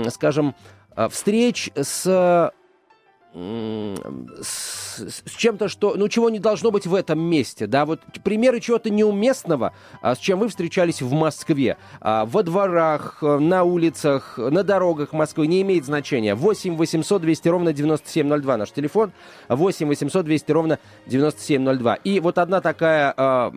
скажем, 0.10 0.56
а, 0.96 1.10
встреч 1.10 1.70
с 1.76 2.52
с, 3.36 5.22
с 5.26 5.32
чем-то, 5.36 5.68
что, 5.68 5.96
ну, 5.98 6.08
чего 6.08 6.30
не 6.30 6.40
должно 6.40 6.72
быть 6.72 6.88
в 6.88 6.96
этом 6.96 7.20
месте, 7.20 7.68
да, 7.68 7.86
вот 7.86 8.00
примеры 8.24 8.62
чего-то 8.62 8.90
неуместного, 8.90 9.74
а, 10.02 10.16
с 10.16 10.20
чем 10.20 10.40
вы 10.40 10.48
встречались 10.48 11.02
в 11.02 11.12
Москве, 11.12 11.78
а, 12.00 12.26
во 12.26 12.44
дворах, 12.44 13.22
на 13.22 13.64
улицах, 13.64 14.38
на 14.38 14.64
дорогах 14.64 15.12
Москвы, 15.12 15.48
не 15.48 15.62
имеет 15.64 15.86
значения. 15.86 16.34
8 16.34 16.78
800 16.78 17.22
200 17.22 17.48
ровно 17.50 17.74
9702 17.74 18.58
наш 18.58 18.72
телефон, 18.72 19.12
8 19.50 19.88
800 19.88 20.26
200 20.26 20.52
ровно 20.52 20.80
9702. 21.08 21.96
И 21.96 22.20
вот 22.22 22.38
одна 22.38 22.62
такая 22.62 23.14
а, 23.18 23.52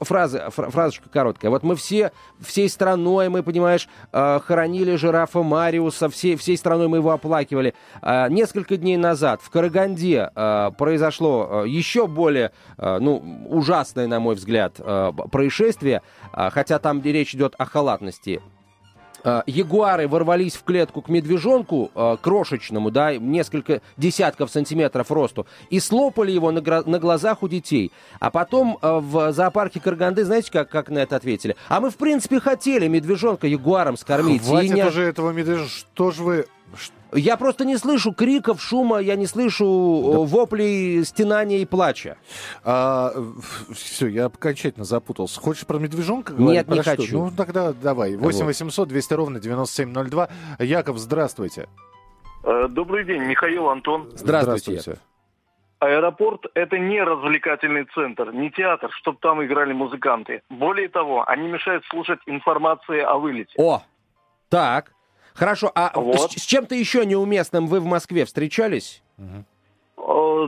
фраза, 0.00 0.50
фразочка 0.50 1.08
короткая. 1.08 1.50
Вот 1.50 1.62
мы 1.62 1.74
все, 1.76 2.12
всей 2.40 2.68
страной, 2.68 3.30
мы, 3.30 3.42
понимаешь, 3.42 3.88
а, 4.12 4.40
хоронили 4.40 4.96
жирафа 4.96 5.42
Мариуса, 5.42 6.10
всей, 6.10 6.36
всей 6.36 6.58
страной 6.58 6.88
мы 6.88 6.98
его 6.98 7.12
оплакивали. 7.12 7.74
А, 8.02 8.28
несколько 8.42 8.76
дней 8.76 8.96
назад 8.96 9.40
в 9.40 9.50
Караганде 9.50 10.30
а, 10.34 10.72
произошло 10.72 11.64
еще 11.64 12.08
более, 12.08 12.50
ну, 12.76 13.46
ужасное, 13.48 14.08
на 14.08 14.18
мой 14.18 14.34
взгляд, 14.34 14.74
происшествие, 15.30 16.02
хотя 16.32 16.78
там, 16.78 17.00
речь 17.02 17.34
идет 17.34 17.54
о 17.58 17.66
халатности 17.66 18.40
э, 19.24 19.42
ягуары 19.46 20.08
ворвались 20.08 20.54
в 20.54 20.64
клетку 20.64 21.02
к 21.02 21.08
медвежонку 21.08 21.90
э, 21.94 22.16
крошечному, 22.20 22.90
да, 22.90 23.16
несколько 23.16 23.80
десятков 23.96 24.50
сантиметров 24.50 25.10
росту, 25.10 25.46
и 25.70 25.80
слопали 25.80 26.32
его 26.32 26.50
на, 26.50 26.60
на 26.60 26.98
глазах 26.98 27.42
у 27.42 27.48
детей. 27.48 27.92
А 28.20 28.30
потом 28.30 28.78
э, 28.80 28.98
в 29.00 29.32
зоопарке 29.32 29.80
Карганды, 29.80 30.24
знаете, 30.24 30.50
как, 30.50 30.68
как 30.68 30.88
на 30.88 30.98
это 30.98 31.16
ответили? 31.16 31.56
А 31.68 31.80
мы, 31.80 31.90
в 31.90 31.96
принципе, 31.96 32.40
хотели 32.40 32.88
медвежонка 32.88 33.46
ягуаром 33.46 33.96
скормить. 33.96 34.42
Хватит 34.42 34.74
не... 34.74 34.86
уже 34.86 35.02
этого 35.04 35.30
медвежа, 35.30 35.66
что 35.68 36.10
же 36.10 36.22
вы... 36.22 36.46
Я 37.12 37.36
просто 37.36 37.64
не 37.64 37.76
слышу 37.76 38.12
криков, 38.12 38.60
шума, 38.62 38.98
я 38.98 39.16
не 39.16 39.26
слышу 39.26 40.10
да. 40.12 40.18
воплей, 40.20 41.04
стенания 41.04 41.58
и 41.58 41.66
плача. 41.66 42.16
А, 42.64 43.12
все, 43.74 44.06
я 44.06 44.26
окончательно 44.26 44.84
запутался. 44.84 45.38
Хочешь 45.40 45.66
про 45.66 45.78
медвежонка 45.78 46.32
говорить? 46.32 46.54
Нет, 46.54 46.66
про 46.66 46.74
не 46.74 46.82
что? 46.82 46.90
хочу. 46.90 47.24
Ну, 47.24 47.30
тогда 47.36 47.72
давай. 47.72 48.16
8 48.16 48.46
800 48.46 48.88
200 48.88 49.14
ровно 49.14 49.40
9702. 49.40 50.28
Яков, 50.60 50.98
здравствуйте. 50.98 51.68
Э, 52.44 52.66
добрый 52.68 53.04
день, 53.04 53.22
Михаил 53.22 53.68
Антон. 53.68 54.10
Здравствуйте. 54.14 54.70
Здравствуйте. 54.80 55.00
Аэропорт– 55.80 56.46
это 56.54 56.78
не 56.78 57.02
развлекательный 57.02 57.86
центр, 57.92 58.32
не 58.32 58.52
театр, 58.52 58.88
чтобы 58.92 59.18
там 59.20 59.44
играли 59.44 59.72
музыканты. 59.72 60.42
Более 60.48 60.88
того, 60.88 61.28
они 61.28 61.48
мешают 61.48 61.84
слушать 61.86 62.20
информации 62.26 63.00
о 63.00 63.18
вылете. 63.18 63.52
О, 63.58 63.82
так. 64.48 64.92
Хорошо, 65.34 65.70
а 65.74 65.92
вот. 65.94 66.32
с, 66.32 66.42
с 66.42 66.44
чем-то 66.44 66.74
еще 66.74 67.06
неуместным 67.06 67.66
вы 67.66 67.80
в 67.80 67.84
Москве 67.84 68.24
встречались? 68.24 69.02
Угу. 69.18 69.44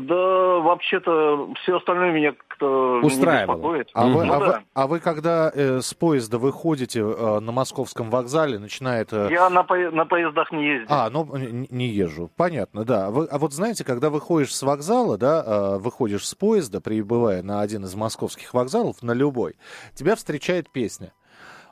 Да, 0.01 0.59
вообще-то 0.59 1.49
все 1.63 1.77
остальное 1.77 2.13
меня 2.13 2.33
как-то 2.33 3.01
устраивало. 3.03 3.85
А, 3.95 4.07
вы, 4.07 4.25
ну, 4.25 4.33
а, 4.33 4.39
да. 4.39 4.47
вы, 4.47 4.65
а 4.75 4.87
вы 4.87 5.01
когда 5.01 5.53
э, 5.55 5.81
с 5.81 5.95
поезда 5.95 6.39
выходите 6.39 7.01
э, 7.01 7.39
на 7.41 7.53
московском 7.53 8.11
вокзале, 8.11 8.59
начинает... 8.59 9.13
Э... 9.13 9.29
Я 9.31 9.49
на, 9.51 9.63
по... 9.63 9.77
на 9.77 10.07
поездах 10.07 10.51
не 10.51 10.67
езжу. 10.67 10.87
А, 10.89 11.09
ну 11.11 11.37
не, 11.37 11.69
не 11.71 11.87
езжу. 11.87 12.31
Понятно, 12.37 12.85
да. 12.85 13.11
Вы, 13.11 13.27
а 13.27 13.39
вот 13.39 13.53
знаете, 13.53 13.85
когда 13.85 14.11
выходишь 14.11 14.55
с 14.55 14.63
вокзала, 14.63 15.17
да, 15.17 15.45
э, 15.47 15.79
выходишь 15.79 16.27
с 16.27 16.35
поезда, 16.35 16.81
прибывая 16.81 17.43
на 17.43 17.61
один 17.61 17.85
из 17.85 17.95
московских 17.95 18.55
вокзалов, 18.55 19.03
на 19.03 19.13
любой, 19.13 19.57
тебя 19.95 20.17
встречает 20.17 20.71
песня. 20.71 21.13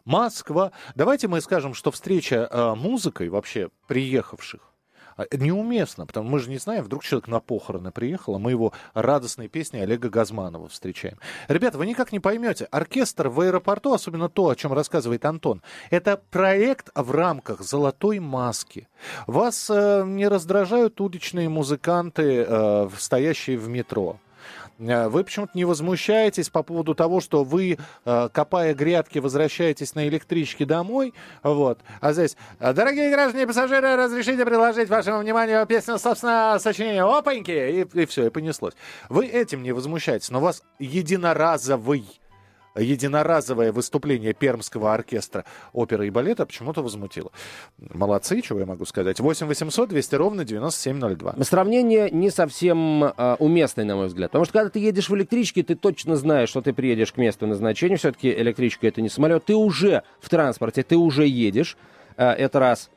Москва. 0.04 0.72
Давайте 0.94 1.28
мы 1.28 1.40
скажем, 1.40 1.74
что 1.74 1.90
встреча 1.90 2.48
э, 2.50 2.74
музыкой 2.74 3.28
вообще 3.28 3.70
приехавших 3.86 4.72
а, 5.16 5.24
неуместно, 5.36 6.06
потому 6.06 6.28
мы 6.28 6.38
же 6.38 6.50
не 6.50 6.58
знаем, 6.58 6.84
вдруг 6.84 7.04
человек 7.04 7.28
на 7.28 7.40
похороны 7.40 7.90
приехал, 7.90 8.36
а 8.36 8.38
мы 8.38 8.50
его 8.50 8.72
радостной 8.94 9.48
песней 9.48 9.80
Олега 9.80 10.08
Газманова 10.08 10.68
встречаем. 10.68 11.18
Ребята, 11.48 11.78
вы 11.78 11.86
никак 11.86 12.12
не 12.12 12.20
поймете, 12.20 12.64
оркестр 12.66 13.28
в 13.28 13.40
аэропорту, 13.40 13.92
особенно 13.92 14.28
то, 14.28 14.48
о 14.48 14.56
чем 14.56 14.72
рассказывает 14.72 15.24
Антон, 15.24 15.62
это 15.90 16.20
проект 16.30 16.90
в 16.94 17.10
рамках 17.10 17.60
«Золотой 17.60 18.18
маски». 18.18 18.88
Вас 19.26 19.70
э, 19.70 20.04
не 20.06 20.28
раздражают 20.28 21.00
уличные 21.00 21.48
музыканты, 21.48 22.44
э, 22.46 22.88
стоящие 22.98 23.58
в 23.58 23.68
метро. 23.68 24.18
Э, 24.82 25.08
вы 25.08 25.24
почему-то 25.24 25.52
не 25.54 25.64
возмущаетесь 25.64 26.50
по 26.50 26.62
поводу 26.62 26.94
того, 26.94 27.20
что 27.20 27.44
вы, 27.44 27.78
э, 28.04 28.28
копая 28.32 28.74
грядки, 28.74 29.18
возвращаетесь 29.18 29.94
на 29.94 30.08
электричке 30.08 30.64
домой. 30.64 31.14
Вот. 31.42 31.80
А 32.00 32.12
здесь, 32.12 32.36
«Э, 32.58 32.72
дорогие 32.72 33.10
граждане 33.10 33.44
и 33.44 33.46
пассажиры, 33.46 33.96
разрешите 33.96 34.44
предложить 34.44 34.88
вашему 34.88 35.18
вниманию 35.18 35.64
песню, 35.66 35.98
собственно, 35.98 36.58
сочинения 36.58 37.04
«Опаньки!» 37.04 37.50
И, 37.50 38.00
и 38.02 38.06
все, 38.06 38.26
и 38.26 38.30
понеслось. 38.30 38.74
Вы 39.08 39.26
этим 39.26 39.62
не 39.62 39.72
возмущаетесь, 39.72 40.30
но 40.30 40.38
у 40.38 40.42
вас 40.42 40.62
единоразовый 40.78 42.21
единоразовое 42.76 43.72
выступление 43.72 44.32
Пермского 44.32 44.94
оркестра 44.94 45.44
оперы 45.72 46.06
и 46.06 46.10
балета 46.10 46.46
почему-то 46.46 46.82
возмутило. 46.82 47.30
Молодцы, 47.78 48.40
чего 48.40 48.60
я 48.60 48.66
могу 48.66 48.84
сказать. 48.84 49.20
8 49.20 49.46
800 49.46 49.88
200 49.88 50.14
ровно 50.14 50.44
9702. 50.44 51.36
Сравнение 51.44 52.10
не 52.10 52.30
совсем 52.30 53.04
э, 53.04 53.36
уместное, 53.38 53.84
на 53.84 53.96
мой 53.96 54.06
взгляд. 54.06 54.30
Потому 54.30 54.44
что 54.44 54.52
когда 54.54 54.70
ты 54.70 54.78
едешь 54.78 55.08
в 55.08 55.14
электричке, 55.14 55.62
ты 55.62 55.74
точно 55.74 56.16
знаешь, 56.16 56.48
что 56.48 56.62
ты 56.62 56.72
приедешь 56.72 57.12
к 57.12 57.16
месту 57.16 57.46
назначения. 57.46 57.96
Все-таки 57.96 58.30
электричка 58.30 58.86
это 58.86 59.00
не 59.00 59.08
самолет. 59.08 59.44
Ты 59.44 59.54
уже 59.54 60.02
в 60.20 60.28
транспорте, 60.28 60.82
ты 60.82 60.96
уже 60.96 61.26
едешь. 61.26 61.76
Э, 62.16 62.30
это 62.30 62.58
раз. 62.58 62.90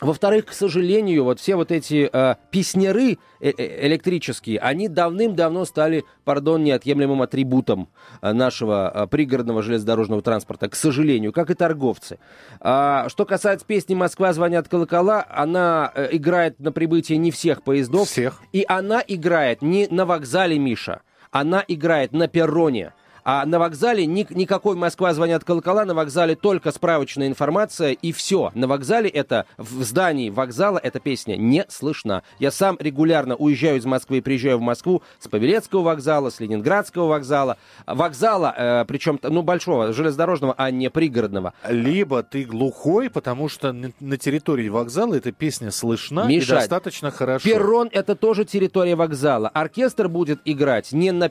Во-вторых, 0.00 0.46
к 0.46 0.52
сожалению, 0.52 1.24
вот 1.24 1.38
все 1.38 1.54
вот 1.54 1.70
эти 1.70 2.10
э, 2.12 2.34
песнеры 2.50 3.18
э 3.40 3.50
-э 3.50 3.86
электрические, 3.86 4.58
они 4.58 4.88
давным-давно 4.88 5.64
стали, 5.64 6.04
пардон, 6.24 6.64
неотъемлемым 6.64 7.22
атрибутом 7.22 7.88
э, 8.20 8.32
нашего 8.32 8.90
э, 8.92 9.06
пригородного 9.06 9.62
железнодорожного 9.62 10.22
транспорта, 10.22 10.68
к 10.68 10.74
сожалению, 10.74 11.32
как 11.32 11.50
и 11.50 11.54
торговцы. 11.54 12.18
А, 12.60 13.08
что 13.08 13.24
касается 13.24 13.64
песни 13.64 13.94
«Москва 13.94 14.32
звонят 14.32 14.68
колокола», 14.68 15.24
она 15.28 15.92
э, 15.94 16.08
играет 16.12 16.58
на 16.58 16.72
прибытии 16.72 17.14
не 17.14 17.30
всех 17.30 17.62
поездов. 17.62 18.08
Всех. 18.08 18.40
И 18.52 18.64
она 18.66 19.02
играет 19.06 19.62
не 19.62 19.86
на 19.88 20.04
вокзале, 20.04 20.58
Миша, 20.58 21.02
она 21.30 21.64
играет 21.68 22.12
на 22.12 22.26
перроне. 22.26 22.92
А 23.24 23.46
на 23.46 23.58
вокзале 23.58 24.06
ни, 24.06 24.26
никакой 24.30 24.76
Москва 24.76 25.14
звонят 25.14 25.44
колокола, 25.44 25.84
на 25.84 25.94
вокзале 25.94 26.34
только 26.34 26.72
справочная 26.72 27.28
информация 27.28 27.92
и 27.92 28.12
все. 28.12 28.50
На 28.54 28.66
вокзале 28.66 29.08
это, 29.08 29.46
в 29.56 29.82
здании 29.84 30.30
вокзала 30.30 30.78
эта 30.78 30.98
песня 30.98 31.36
не 31.36 31.64
слышна. 31.68 32.22
Я 32.38 32.50
сам 32.50 32.76
регулярно 32.80 33.36
уезжаю 33.36 33.78
из 33.78 33.84
Москвы 33.84 34.18
и 34.18 34.20
приезжаю 34.20 34.58
в 34.58 34.62
Москву 34.62 35.02
с 35.20 35.28
Павелецкого 35.28 35.82
вокзала, 35.82 36.30
с 36.30 36.40
Ленинградского 36.40 37.06
вокзала. 37.06 37.58
Вокзала, 37.86 38.54
э, 38.56 38.84
причем, 38.86 39.18
ну, 39.22 39.42
большого, 39.42 39.92
железнодорожного, 39.92 40.54
а 40.56 40.70
не 40.70 40.90
пригородного. 40.90 41.54
Либо 41.68 42.22
ты 42.22 42.44
глухой, 42.44 43.08
потому 43.08 43.48
что 43.48 43.72
на 43.72 44.16
территории 44.16 44.68
вокзала 44.68 45.14
эта 45.14 45.30
песня 45.32 45.70
слышна 45.70 46.26
Миша, 46.26 46.54
и 46.54 46.58
достаточно 46.58 47.10
хорошо. 47.10 47.48
Перрон— 47.48 47.88
это 47.92 48.16
тоже 48.16 48.44
территория 48.44 48.96
вокзала. 48.96 49.48
Оркестр 49.48 50.08
будет 50.08 50.40
играть 50.44 50.92
не 50.92 51.12
на... 51.12 51.30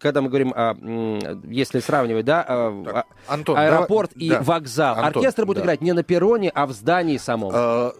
Когда 0.00 0.20
мы 0.20 0.28
говорим 0.28 0.52
о 0.54 0.74
если 0.82 1.80
сравнивать, 1.80 2.24
да, 2.24 2.44
а, 2.46 2.84
так, 2.84 2.96
а, 2.96 3.32
Антон, 3.32 3.56
аэропорт 3.58 4.10
давай, 4.14 4.26
и 4.26 4.30
да, 4.30 4.42
вокзал. 4.42 4.96
Антон, 4.96 5.22
Оркестр 5.22 5.46
будет 5.46 5.58
да. 5.58 5.62
играть 5.62 5.80
не 5.80 5.92
на 5.92 6.02
перроне, 6.02 6.50
а 6.54 6.66
в 6.66 6.72
здании 6.72 7.18
самом. 7.18 7.52
А, 7.54 7.92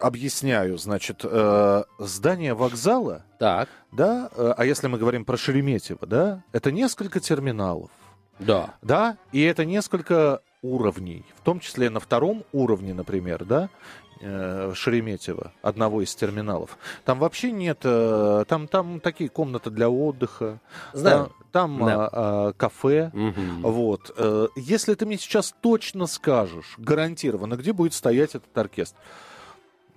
объясняю, 0.00 0.78
значит, 0.78 1.20
э, 1.24 1.82
здание 1.98 2.54
вокзала, 2.54 3.24
так. 3.38 3.68
да, 3.92 4.30
э, 4.34 4.54
а 4.56 4.64
если 4.64 4.88
мы 4.88 4.98
говорим 4.98 5.24
про 5.24 5.36
Шереметьево, 5.36 6.06
да, 6.06 6.42
это 6.52 6.72
несколько 6.72 7.20
терминалов. 7.20 7.90
Да. 8.38 8.74
Да, 8.82 9.18
и 9.32 9.42
это 9.42 9.64
несколько 9.64 10.40
уровней, 10.62 11.24
в 11.36 11.44
том 11.44 11.60
числе 11.60 11.90
на 11.90 12.00
втором 12.00 12.44
уровне, 12.52 12.94
например, 12.94 13.44
да, 13.44 13.64
э, 13.64 14.09
Шереметьево, 14.20 15.52
одного 15.62 16.02
из 16.02 16.14
терминалов. 16.14 16.76
Там 17.04 17.18
вообще 17.18 17.52
нет, 17.52 17.80
э, 17.84 18.44
там, 18.46 18.68
там 18.68 19.00
такие 19.00 19.30
комнаты 19.30 19.70
для 19.70 19.88
отдыха. 19.88 20.60
Знаю. 20.92 21.32
Там, 21.52 21.78
там 21.78 21.86
да. 21.86 22.08
а, 22.12 22.52
кафе. 22.52 23.10
Угу. 23.14 23.70
Вот. 23.70 24.14
Э, 24.16 24.48
если 24.56 24.94
ты 24.94 25.06
мне 25.06 25.16
сейчас 25.16 25.54
точно 25.60 26.06
скажешь, 26.06 26.74
гарантированно, 26.78 27.54
где 27.56 27.72
будет 27.72 27.94
стоять 27.94 28.34
этот 28.34 28.56
оркестр, 28.56 28.98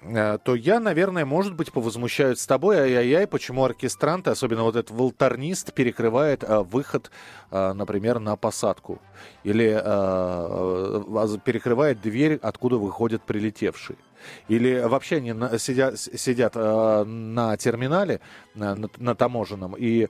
Э, 0.05 0.37
то 0.43 0.55
я, 0.55 0.79
наверное, 0.79 1.25
может 1.25 1.55
быть, 1.55 1.71
повозмущаюсь 1.71 2.39
с 2.39 2.47
тобой, 2.47 2.77
ай-яй-яй, 2.77 3.27
почему 3.27 3.63
оркестранты, 3.63 4.31
особенно 4.31 4.63
вот 4.63 4.75
этот 4.75 4.91
волторнист, 4.91 5.73
перекрывает 5.73 6.43
а, 6.43 6.63
выход, 6.63 7.11
а, 7.51 7.73
например, 7.73 8.19
на 8.19 8.35
посадку. 8.35 8.99
Или 9.43 9.73
а, 9.73 11.37
перекрывает 11.43 12.01
дверь, 12.01 12.39
откуда 12.41 12.77
выходят 12.77 13.23
прилетевшие. 13.23 13.97
Или 14.47 14.79
вообще 14.79 15.17
они 15.17 15.33
на, 15.33 15.57
сидят, 15.59 15.99
сидят 15.99 16.53
а, 16.55 17.03
на 17.05 17.57
терминале, 17.57 18.21
на, 18.55 18.77
на 18.97 19.15
таможенном, 19.15 19.75
и 19.77 20.07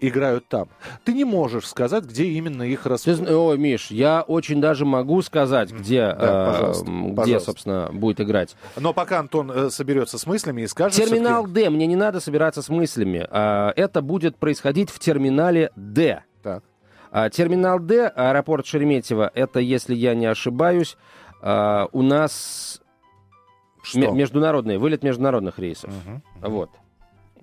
играют 0.00 0.48
там. 0.48 0.68
Ты 1.04 1.12
не 1.12 1.24
можешь 1.24 1.66
сказать, 1.66 2.04
где 2.04 2.24
именно 2.24 2.62
их 2.62 2.86
расположили. 2.86 3.32
Ой, 3.32 3.58
Миш, 3.58 3.90
я 3.90 4.22
очень 4.22 4.60
даже 4.60 4.84
могу 4.84 5.22
сказать, 5.22 5.72
где, 5.72 6.00
да, 6.00 6.16
э, 6.18 6.52
пожалуйста, 6.52 6.84
где 6.84 7.14
пожалуйста. 7.14 7.46
собственно, 7.46 7.90
будет 7.92 8.20
играть. 8.20 8.56
Но 8.76 8.92
пока 8.92 9.20
Антон 9.20 9.50
э, 9.50 9.70
соберется 9.70 10.18
с 10.18 10.26
мыслями 10.26 10.62
и 10.62 10.66
скажет... 10.66 10.96
Терминал 11.02 11.46
Д, 11.46 11.70
мне 11.70 11.86
не 11.86 11.96
надо 11.96 12.20
собираться 12.20 12.62
с 12.62 12.68
мыслями. 12.68 13.26
Э, 13.30 13.72
это 13.76 14.02
будет 14.02 14.36
происходить 14.36 14.90
в 14.90 14.98
терминале 14.98 15.70
Д. 15.76 16.22
Так. 16.42 16.62
А, 17.10 17.30
терминал 17.30 17.78
Д, 17.78 18.08
аэропорт 18.08 18.66
Шереметьево, 18.66 19.30
это, 19.34 19.60
если 19.60 19.94
я 19.94 20.14
не 20.14 20.26
ошибаюсь, 20.26 20.96
а, 21.40 21.88
у 21.92 22.02
нас 22.02 22.80
Что? 23.84 24.10
международный, 24.10 24.78
вылет 24.78 25.02
международных 25.02 25.58
рейсов. 25.58 25.90
Угу. 25.90 26.48
Вот. 26.48 26.70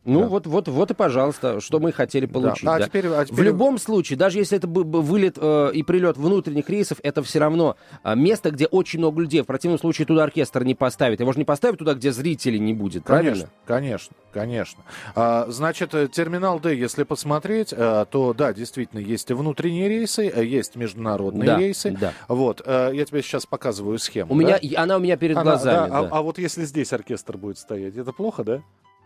Ну, 0.03 0.21
да. 0.21 0.27
вот, 0.27 0.47
вот, 0.47 0.67
вот 0.67 0.89
и, 0.89 0.93
пожалуйста, 0.95 1.61
что 1.61 1.79
мы 1.79 1.91
хотели 1.91 2.25
получить. 2.25 2.63
Да. 2.63 2.75
А 2.75 2.79
да. 2.79 2.87
Теперь, 2.87 3.05
а 3.07 3.23
теперь... 3.23 3.37
В 3.37 3.43
любом 3.43 3.77
случае, 3.77 4.17
даже 4.17 4.39
если 4.39 4.57
это 4.57 4.67
вылет 4.67 5.37
э, 5.39 5.71
и 5.73 5.83
прилет 5.83 6.17
внутренних 6.17 6.67
рейсов, 6.71 6.97
это 7.03 7.21
все 7.21 7.37
равно 7.37 7.75
э, 8.03 8.15
место, 8.15 8.49
где 8.49 8.65
очень 8.65 8.97
много 8.97 9.21
людей. 9.21 9.41
В 9.41 9.45
противном 9.45 9.77
случае 9.77 10.07
туда 10.07 10.23
оркестр 10.23 10.63
не 10.63 10.73
поставит. 10.73 11.19
Его 11.19 11.31
же 11.33 11.37
не 11.37 11.45
поставят 11.45 11.77
туда, 11.77 11.93
где 11.93 12.11
зрителей 12.11 12.57
не 12.57 12.73
будет, 12.73 13.03
конечно, 13.03 13.31
правильно? 13.31 13.49
Конечно, 13.65 14.15
конечно. 14.33 14.83
А, 15.13 15.45
значит, 15.49 15.93
э, 15.93 16.07
терминал 16.07 16.59
Д, 16.59 16.75
если 16.75 17.03
посмотреть, 17.03 17.71
а, 17.71 18.05
то 18.05 18.33
да, 18.33 18.53
действительно, 18.53 18.99
есть 18.99 19.29
внутренние 19.29 19.87
рейсы, 19.87 20.23
есть 20.23 20.75
международные 20.75 21.45
да, 21.45 21.59
рейсы. 21.59 21.91
Да. 21.91 22.13
Вот, 22.27 22.63
а, 22.65 22.89
я 22.89 23.05
тебе 23.05 23.21
сейчас 23.21 23.45
показываю 23.45 23.99
схему. 23.99 24.33
У 24.33 24.41
да? 24.41 24.57
меня, 24.59 24.81
она 24.81 24.97
у 24.97 24.99
меня 24.99 25.15
перед 25.15 25.37
она, 25.37 25.43
глазами. 25.43 25.75
Да, 25.75 25.85
а, 25.85 26.01
да. 26.01 26.09
А, 26.11 26.17
а 26.17 26.21
вот 26.23 26.39
если 26.39 26.65
здесь 26.65 26.91
оркестр 26.91 27.37
будет 27.37 27.59
стоять, 27.59 27.95
это 27.95 28.11
плохо, 28.11 28.43
да? 28.43 28.61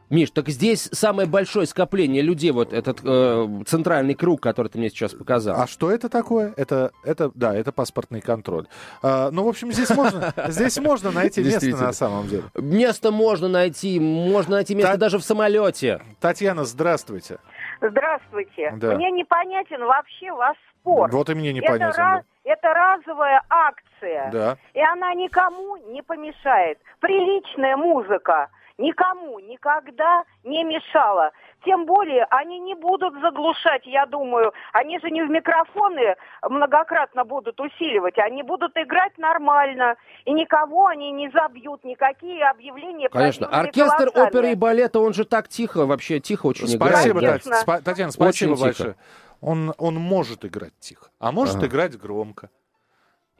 Миш, 0.09 0.29
так 0.31 0.49
здесь 0.49 0.89
самое 0.91 1.27
большое 1.27 1.65
скопление 1.65 2.21
людей, 2.21 2.51
вот 2.51 2.73
этот 2.73 2.99
э, 3.03 3.47
центральный 3.65 4.13
круг, 4.13 4.41
который 4.41 4.67
ты 4.67 4.77
мне 4.77 4.89
сейчас 4.89 5.13
показал. 5.13 5.59
А 5.59 5.67
что 5.67 5.91
это 5.91 6.09
такое? 6.09 6.53
Это, 6.57 6.91
это 7.03 7.31
да, 7.33 7.55
это 7.55 7.71
паспортный 7.71 8.21
контроль. 8.21 8.67
А, 9.01 9.31
ну, 9.31 9.43
в 9.43 9.47
общем, 9.47 9.71
здесь 9.71 9.89
можно, 9.89 10.33
здесь 10.47 10.77
можно 10.77 11.11
найти 11.11 11.43
место 11.43 11.75
на 11.75 11.91
самом 11.91 12.27
деле. 12.27 12.43
Место 12.55 13.11
можно 13.11 13.47
найти, 13.47 13.99
можно 13.99 14.55
найти 14.57 14.75
место 14.75 14.97
даже 14.97 15.17
в 15.17 15.23
самолете. 15.23 16.01
Татьяна, 16.19 16.65
здравствуйте. 16.65 17.39
Здравствуйте. 17.81 18.73
Да. 18.77 18.95
Мне 18.95 19.11
непонятен 19.11 19.83
вообще 19.83 20.31
ваш 20.31 20.57
спор. 20.71 21.09
Вот 21.11 21.29
и 21.29 21.33
мне 21.33 21.51
непонятен. 21.51 21.87
Это, 21.87 21.97
да. 21.97 22.23
это 22.43 22.67
разовая 22.73 23.41
акция. 23.49 24.31
Да. 24.31 24.57
И 24.73 24.81
она 24.81 25.13
никому 25.15 25.77
не 25.91 26.01
помешает. 26.01 26.77
Приличная 26.99 27.75
музыка 27.75 28.49
никому 28.77 29.39
никогда 29.39 30.23
не 30.43 30.63
мешала. 30.63 31.31
Тем 31.63 31.85
более 31.85 32.25
они 32.29 32.59
не 32.59 32.75
будут 32.75 33.13
заглушать, 33.21 33.85
я 33.85 34.05
думаю. 34.05 34.53
Они 34.73 34.99
же 34.99 35.09
не 35.09 35.23
в 35.23 35.29
микрофоны 35.29 36.15
многократно 36.47 37.25
будут 37.25 37.59
усиливать. 37.59 38.17
Они 38.19 38.43
будут 38.43 38.71
играть 38.75 39.17
нормально. 39.17 39.95
И 40.25 40.31
никого 40.31 40.87
они 40.87 41.11
не 41.11 41.29
забьют. 41.29 41.83
Никакие 41.83 42.45
объявления 42.47 43.09
Конечно. 43.09 43.47
Оркестр 43.47 44.11
колоссальные. 44.11 44.27
оперы 44.27 44.51
и 44.51 44.55
балета, 44.55 44.99
он 44.99 45.13
же 45.13 45.25
так 45.25 45.47
тихо, 45.47 45.85
вообще 45.85 46.19
тихо 46.19 46.47
очень 46.47 46.67
спасибо, 46.67 47.19
играет. 47.19 47.43
Спасибо? 47.43 47.81
Татьяна, 47.81 48.11
спасибо 48.11 48.51
очень 48.53 48.61
большое. 48.61 48.93
Тихо. 48.93 49.03
Он, 49.41 49.73
он 49.77 49.95
может 49.95 50.45
играть 50.45 50.73
тихо, 50.79 51.09
а 51.19 51.31
может 51.31 51.55
ага. 51.57 51.67
играть 51.67 51.97
громко. 51.97 52.49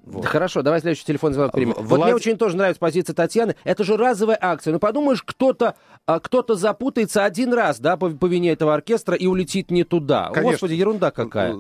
Вот. 0.06 0.24
Да 0.24 0.30
хорошо, 0.30 0.62
давай 0.62 0.82
следующий 0.82 1.06
телефон 1.06 1.34
звонок 1.34 1.52
примем. 1.52 1.74
Влад... 1.74 1.90
Вот 1.90 2.04
мне 2.04 2.16
очень 2.16 2.38
тоже 2.38 2.56
нравится 2.56 2.80
позиция 2.80 3.16
Татьяны. 3.16 3.56
Это 3.64 3.84
же 3.84 3.98
разовая 3.98 4.38
акция. 4.40 4.72
Ну, 4.72 4.80
подумаешь, 4.80 5.24
кто-то 5.24 5.76
а, 6.06 6.20
кто 6.20 6.44
запутается 6.56 7.26
один 7.26 7.54
раз, 7.54 7.80
да, 7.80 7.98
по, 7.98 8.10
по 8.12 8.28
вине 8.28 8.52
этого 8.52 8.76
оркестра 8.76 9.16
и 9.16 9.26
улетит 9.26 9.72
не 9.72 9.84
туда. 9.84 10.30
Конечно. 10.30 10.52
Господи, 10.52 10.74
ерунда 10.74 11.10
какая. 11.10 11.58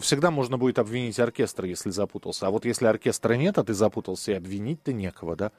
Всегда 0.00 0.30
можно 0.30 0.56
будет 0.56 0.78
обвинить 0.78 1.20
оркестр, 1.20 1.66
если 1.66 1.90
запутался. 1.90 2.46
А 2.46 2.50
вот 2.50 2.64
если 2.64 2.86
оркестра 2.86 3.34
нет, 3.34 3.58
а 3.58 3.64
ты 3.64 3.74
запутался, 3.74 4.32
и 4.32 4.34
обвинить-то 4.34 4.92
некого, 4.92 5.36
да? 5.36 5.52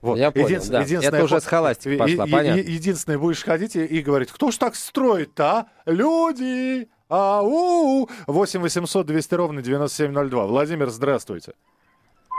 Вот. 0.00 0.18
Я 0.18 0.30
понял, 0.30 0.60
Един... 0.60 1.00
да. 1.00 1.08
Это 1.08 1.24
уже 1.24 1.40
с 1.40 1.44
холастики 1.44 1.96
пошла, 1.96 2.24
е- 2.24 2.30
понятно. 2.30 2.60
Единственное, 2.60 3.18
будешь 3.18 3.42
ходить 3.42 3.76
и, 3.76 3.84
и 3.84 4.02
говорить, 4.02 4.30
кто 4.30 4.50
ж 4.50 4.56
так 4.56 4.76
строит-то, 4.76 5.44
а? 5.44 5.66
Люди! 5.86 6.88
Ау! 7.08 8.06
8 8.26 8.60
800 8.60 9.06
200 9.06 9.34
ровно 9.34 9.62
9702. 9.62 10.46
Владимир, 10.46 10.88
здравствуйте. 10.88 11.54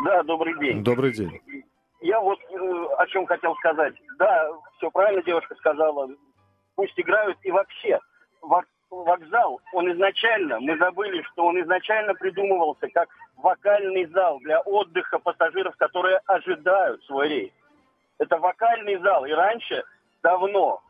Да, 0.05 0.23
добрый 0.23 0.57
день. 0.59 0.83
Добрый 0.83 1.11
день. 1.11 1.41
Я 2.01 2.19
вот 2.21 2.39
э, 2.39 2.85
о 2.97 3.07
чем 3.07 3.25
хотел 3.25 3.55
сказать. 3.55 3.95
Да, 4.17 4.49
все 4.77 4.91
правильно 4.91 5.23
девушка 5.23 5.55
сказала. 5.55 6.07
Пусть 6.75 6.97
играют 6.99 7.37
и 7.43 7.51
вообще. 7.51 7.99
Вокзал, 8.89 9.61
он 9.73 9.91
изначально, 9.91 10.59
мы 10.59 10.75
забыли, 10.77 11.21
что 11.31 11.45
он 11.45 11.61
изначально 11.61 12.15
придумывался 12.15 12.87
как 12.91 13.07
вокальный 13.37 14.07
зал 14.07 14.39
для 14.39 14.61
отдыха 14.61 15.19
пассажиров, 15.19 15.75
которые 15.75 16.17
ожидают 16.25 17.03
свой 17.03 17.27
рейс. 17.27 17.51
Это 18.17 18.39
вокальный 18.39 18.97
зал. 18.97 19.25
И 19.25 19.31
раньше, 19.31 19.83
давно, 20.23 20.81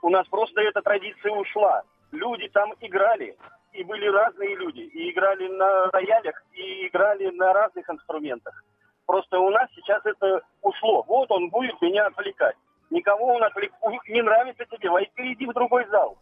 у 0.00 0.08
нас 0.08 0.26
просто 0.28 0.62
эта 0.62 0.80
традиция 0.80 1.32
ушла. 1.32 1.82
Люди 2.12 2.48
там 2.48 2.72
играли, 2.80 3.36
и 3.72 3.82
были 3.84 4.06
разные 4.06 4.54
люди. 4.56 4.80
И 4.80 5.10
играли 5.10 5.48
на 5.48 5.90
роялях, 5.90 6.42
и 6.52 6.86
играли 6.86 7.30
на 7.30 7.52
разных 7.52 7.88
инструментах. 7.88 8.62
Просто 9.06 9.38
у 9.38 9.50
нас 9.50 9.68
сейчас 9.74 10.04
это 10.04 10.42
ушло. 10.62 11.04
Вот 11.08 11.30
он 11.30 11.48
будет 11.50 11.80
меня 11.82 12.06
отвлекать. 12.06 12.56
Никого 12.90 13.34
он 13.34 13.42
отвлек... 13.42 13.72
Не 14.08 14.22
нравится 14.22 14.64
тебе, 14.70 14.90
войди, 14.90 15.10
перейди 15.14 15.46
в 15.46 15.54
другой 15.54 15.86
зал. 15.90 16.18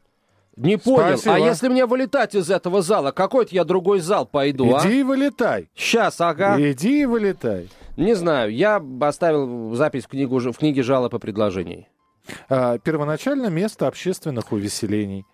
Не 0.57 0.77
понял. 0.77 1.15
А 1.15 1.17
Спасибо. 1.17 1.35
А 1.35 1.39
если 1.39 1.69
мне 1.69 1.87
вылетать 1.87 2.35
из 2.35 2.51
этого 2.51 2.83
зала, 2.83 3.13
какой-то 3.13 3.55
я 3.55 3.65
другой 3.65 4.01
зал 4.01 4.27
пойду, 4.27 4.77
а? 4.77 4.81
Иди 4.81 4.89
а? 4.89 5.01
и 5.01 5.03
вылетай. 5.03 5.71
Сейчас, 5.75 6.21
ага. 6.21 6.57
Иди 6.59 7.03
и 7.03 7.07
вылетай. 7.07 7.69
Не 7.97 8.15
знаю, 8.15 8.53
я 8.55 8.83
оставил 9.01 9.75
запись 9.75 10.05
в, 10.05 10.09
книгу, 10.09 10.39
в 10.39 10.57
книге 10.57 10.83
жалоб 10.83 11.15
и 11.15 11.19
предложений. 11.19 11.89
А, 12.49 12.79
первоначально 12.79 13.49
место 13.49 13.87
общественных 13.87 14.53
увеселений. 14.53 15.25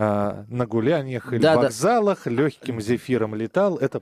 А, 0.00 0.44
на 0.48 0.64
гуляниях 0.64 1.32
или 1.32 1.40
да, 1.40 1.56
вокзалах, 1.56 2.22
да. 2.24 2.30
легким 2.30 2.80
зефиром 2.80 3.34
летал. 3.34 3.78
Это 3.78 4.00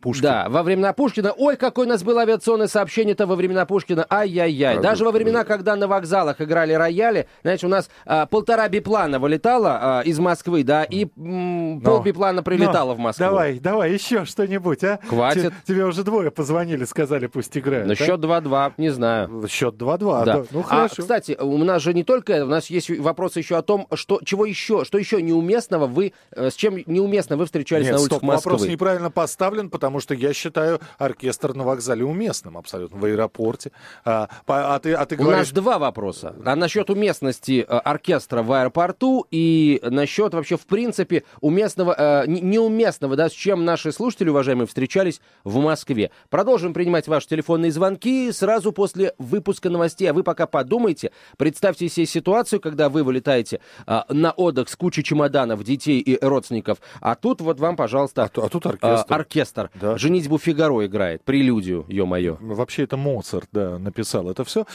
Пушкин. 0.00 0.22
Да, 0.22 0.46
во 0.48 0.62
времена 0.62 0.92
Пушкина. 0.92 1.32
Ой, 1.36 1.56
какое 1.56 1.86
у 1.86 1.88
нас 1.88 2.02
было 2.02 2.22
авиационное 2.22 2.66
сообщение-то 2.66 3.26
во 3.26 3.36
времена 3.36 3.66
Пушкина. 3.66 4.06
Ай-яй-яй. 4.10 4.78
А, 4.78 4.80
Даже 4.80 5.04
во 5.04 5.10
времена, 5.10 5.44
когда 5.44 5.76
на 5.76 5.86
вокзалах 5.86 6.40
играли 6.40 6.72
рояли, 6.72 7.28
знаете, 7.42 7.66
у 7.66 7.68
нас 7.68 7.90
а, 8.06 8.24
полтора 8.26 8.68
биплана 8.68 9.18
вылетало 9.18 9.78
а, 9.98 10.00
из 10.00 10.18
Москвы, 10.18 10.64
да, 10.64 10.84
и 10.84 11.08
м, 11.16 11.80
пол 11.82 12.00
биплана 12.02 12.42
прилетало 12.42 12.90
но, 12.90 12.94
в 12.94 12.98
Москву. 12.98 13.26
Давай, 13.26 13.58
давай, 13.58 13.92
еще 13.92 14.24
что-нибудь, 14.24 14.82
а? 14.82 14.98
Хватит. 15.06 15.50
Т- 15.50 15.54
тебе 15.66 15.84
уже 15.84 16.04
двое 16.04 16.30
позвонили, 16.30 16.84
сказали, 16.84 17.26
пусть 17.26 17.56
играют. 17.58 17.86
Ну, 17.86 17.92
а? 17.92 17.96
счет 17.96 18.18
2-2, 18.20 18.72
не 18.78 18.88
знаю. 18.88 19.46
Счет 19.46 19.74
2-2, 19.74 20.24
да. 20.24 20.42
Ну, 20.50 20.62
хорошо. 20.62 20.94
А, 20.96 21.00
кстати, 21.02 21.36
у 21.38 21.58
нас 21.58 21.82
же 21.82 21.92
не 21.92 22.04
только, 22.04 22.44
у 22.44 22.48
нас 22.48 22.70
есть 22.70 22.88
вопросы 22.98 23.40
еще 23.40 23.58
о 23.58 23.62
том, 23.62 23.86
что, 23.92 24.20
чего 24.24 24.46
еще, 24.46 24.84
что 24.86 24.96
еще 24.96 25.20
неуместного 25.20 25.86
вы, 25.86 26.14
э, 26.34 26.48
с 26.50 26.54
чем 26.54 26.78
неуместно 26.86 27.36
вы 27.36 27.44
встречались 27.44 27.84
Нет, 27.84 27.96
на 27.96 28.00
улицах 28.00 28.18
стоп, 28.18 28.22
Москвы. 28.28 28.52
вопрос 28.52 28.68
неправильно 28.68 29.10
поставлен 29.10 29.49
поставлен, 29.50 29.70
потому 29.70 30.00
что 30.00 30.14
я 30.14 30.32
считаю 30.32 30.80
оркестр 30.98 31.54
на 31.54 31.64
вокзале 31.64 32.04
уместным 32.04 32.56
абсолютно, 32.56 32.98
в 32.98 33.04
аэропорте. 33.04 33.72
А, 34.04 34.28
а, 34.46 34.78
ты, 34.78 34.94
а 34.94 35.04
ты 35.06 35.16
говоришь... 35.16 35.34
У 35.34 35.38
нас 35.38 35.52
два 35.52 35.78
вопроса. 35.78 36.34
А 36.44 36.56
насчет 36.56 36.90
уместности 36.90 37.64
э, 37.66 37.78
оркестра 37.78 38.42
в 38.42 38.52
аэропорту 38.52 39.26
и 39.30 39.80
насчет 39.82 40.34
вообще, 40.34 40.56
в 40.56 40.66
принципе, 40.66 41.24
уместного, 41.40 41.94
э, 41.98 42.26
неуместного, 42.26 43.16
да, 43.16 43.28
с 43.28 43.32
чем 43.32 43.64
наши 43.64 43.92
слушатели, 43.92 44.28
уважаемые, 44.28 44.66
встречались 44.66 45.20
в 45.44 45.58
Москве. 45.58 46.10
Продолжим 46.28 46.72
принимать 46.72 47.08
ваши 47.08 47.28
телефонные 47.28 47.72
звонки 47.72 48.30
сразу 48.32 48.72
после 48.72 49.14
выпуска 49.18 49.70
новостей. 49.70 50.08
А 50.08 50.12
вы 50.12 50.22
пока 50.22 50.46
подумайте, 50.46 51.10
представьте 51.36 51.88
себе 51.88 52.06
ситуацию, 52.06 52.60
когда 52.60 52.88
вы 52.88 53.02
вылетаете 53.02 53.60
э, 53.86 54.00
на 54.08 54.30
отдых 54.32 54.68
с 54.68 54.76
кучей 54.76 55.02
чемоданов, 55.02 55.64
детей 55.64 55.98
и 56.00 56.18
родственников, 56.24 56.78
а 57.00 57.14
тут 57.14 57.40
вот 57.40 57.58
вам, 57.60 57.76
пожалуйста, 57.76 58.24
а, 58.24 58.26
а 58.26 58.48
тут 58.48 58.66
оркестр. 58.66 59.12
Э, 59.12 59.14
оркестр 59.14 59.39
оркестр. 59.40 59.70
Да. 59.74 59.98
«Женитьбу 59.98 60.38
Фигаро» 60.38 60.84
играет, 60.86 61.24
прелюдию, 61.24 61.84
ё-моё. 61.88 62.36
Вообще 62.40 62.84
это 62.84 62.96
Моцарт, 62.96 63.48
да, 63.52 63.78
написал 63.78 64.30
это 64.30 64.44
все. 64.44 64.66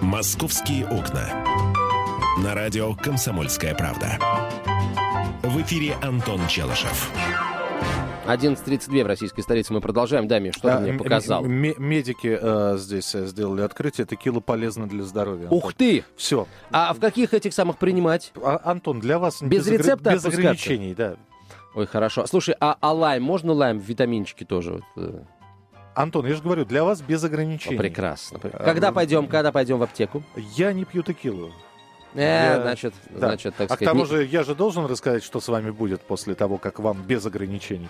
«Московские 0.00 0.86
окна». 0.86 1.44
На 2.42 2.54
радио 2.54 2.94
«Комсомольская 2.94 3.74
правда». 3.74 4.18
В 5.42 5.60
эфире 5.60 5.96
Антон 6.02 6.40
Челышев. 6.48 7.10
11.32 8.26 9.04
в 9.04 9.06
российской 9.06 9.42
столице. 9.42 9.74
Мы 9.74 9.82
продолжаем. 9.82 10.26
Дами, 10.26 10.50
что 10.50 10.74
а, 10.74 10.78
ты 10.78 10.92
мне 10.92 10.98
показал? 10.98 11.44
Медики 11.44 12.38
э, 12.40 12.78
здесь 12.78 13.14
э, 13.14 13.26
сделали 13.26 13.60
открытие. 13.60 14.06
Текила 14.06 14.40
полезна 14.40 14.88
для 14.88 15.02
здоровья. 15.04 15.48
Ух 15.50 15.74
ты! 15.74 16.04
Все. 16.16 16.48
А 16.70 16.94
в 16.94 17.00
каких 17.00 17.34
этих 17.34 17.52
самых 17.52 17.76
принимать? 17.76 18.32
А, 18.42 18.62
Антон, 18.64 19.00
для 19.00 19.18
вас 19.18 19.42
без, 19.42 19.66
без 19.66 19.78
рецепта 19.78 20.12
Без 20.12 20.24
ограничений, 20.24 20.94
да. 20.94 21.16
Ой, 21.74 21.86
хорошо. 21.86 22.26
Слушай, 22.26 22.54
а, 22.60 22.76
а 22.80 22.92
лайм, 22.92 23.22
можно 23.22 23.52
лайм, 23.52 23.78
витаминчики 23.78 24.44
тоже? 24.44 24.80
Э? 24.96 25.22
Антон, 25.94 26.26
я 26.26 26.34
же 26.34 26.42
говорю, 26.42 26.64
для 26.64 26.84
вас 26.84 27.00
без 27.00 27.22
ограничений. 27.24 27.76
О, 27.76 27.78
прекрасно. 27.78 28.38
Когда 28.38 28.92
пойдем, 28.92 29.26
когда 29.26 29.52
пойдем 29.52 29.78
в 29.78 29.82
аптеку? 29.82 30.22
Я 30.56 30.72
не 30.72 30.84
пью 30.84 31.02
текилу. 31.02 31.52
Э, 32.14 32.62
значит, 32.62 32.94
да. 33.10 33.28
значит, 33.28 33.54
так 33.56 33.68
сказать... 33.68 33.82
А 33.82 33.84
к 33.84 33.84
тому 33.84 34.06
же, 34.06 34.24
я 34.24 34.44
же 34.44 34.54
должен 34.54 34.86
рассказать, 34.86 35.24
что 35.24 35.40
с 35.40 35.48
вами 35.48 35.70
будет 35.70 36.00
после 36.02 36.34
того, 36.34 36.58
как 36.58 36.78
вам 36.78 37.02
без 37.02 37.26
ограничений. 37.26 37.88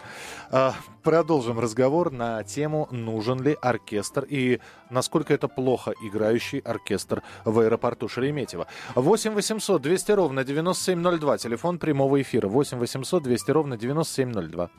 А, 0.51 0.75
продолжим 1.03 1.59
разговор 1.59 2.11
на 2.11 2.43
тему, 2.43 2.89
нужен 2.91 3.43
ли 3.43 3.57
оркестр 3.61 4.27
и 4.29 4.61
насколько 4.91 5.35
это 5.35 5.49
плохо 5.49 5.93
играющий 6.03 6.61
оркестр 6.61 7.23
в 7.45 7.59
аэропорту 7.59 8.09
Шереметьево. 8.09 8.67
8 8.95 9.33
800 9.33 9.83
200 9.83 10.13
ровно 10.13 10.45
9702, 10.45 11.39
телефон 11.39 11.79
прямого 11.79 12.21
эфира. 12.23 12.49
8 12.49 12.79
800 12.79 13.23
200 13.23 13.51
ровно 13.51 13.77
9702. 13.77 14.71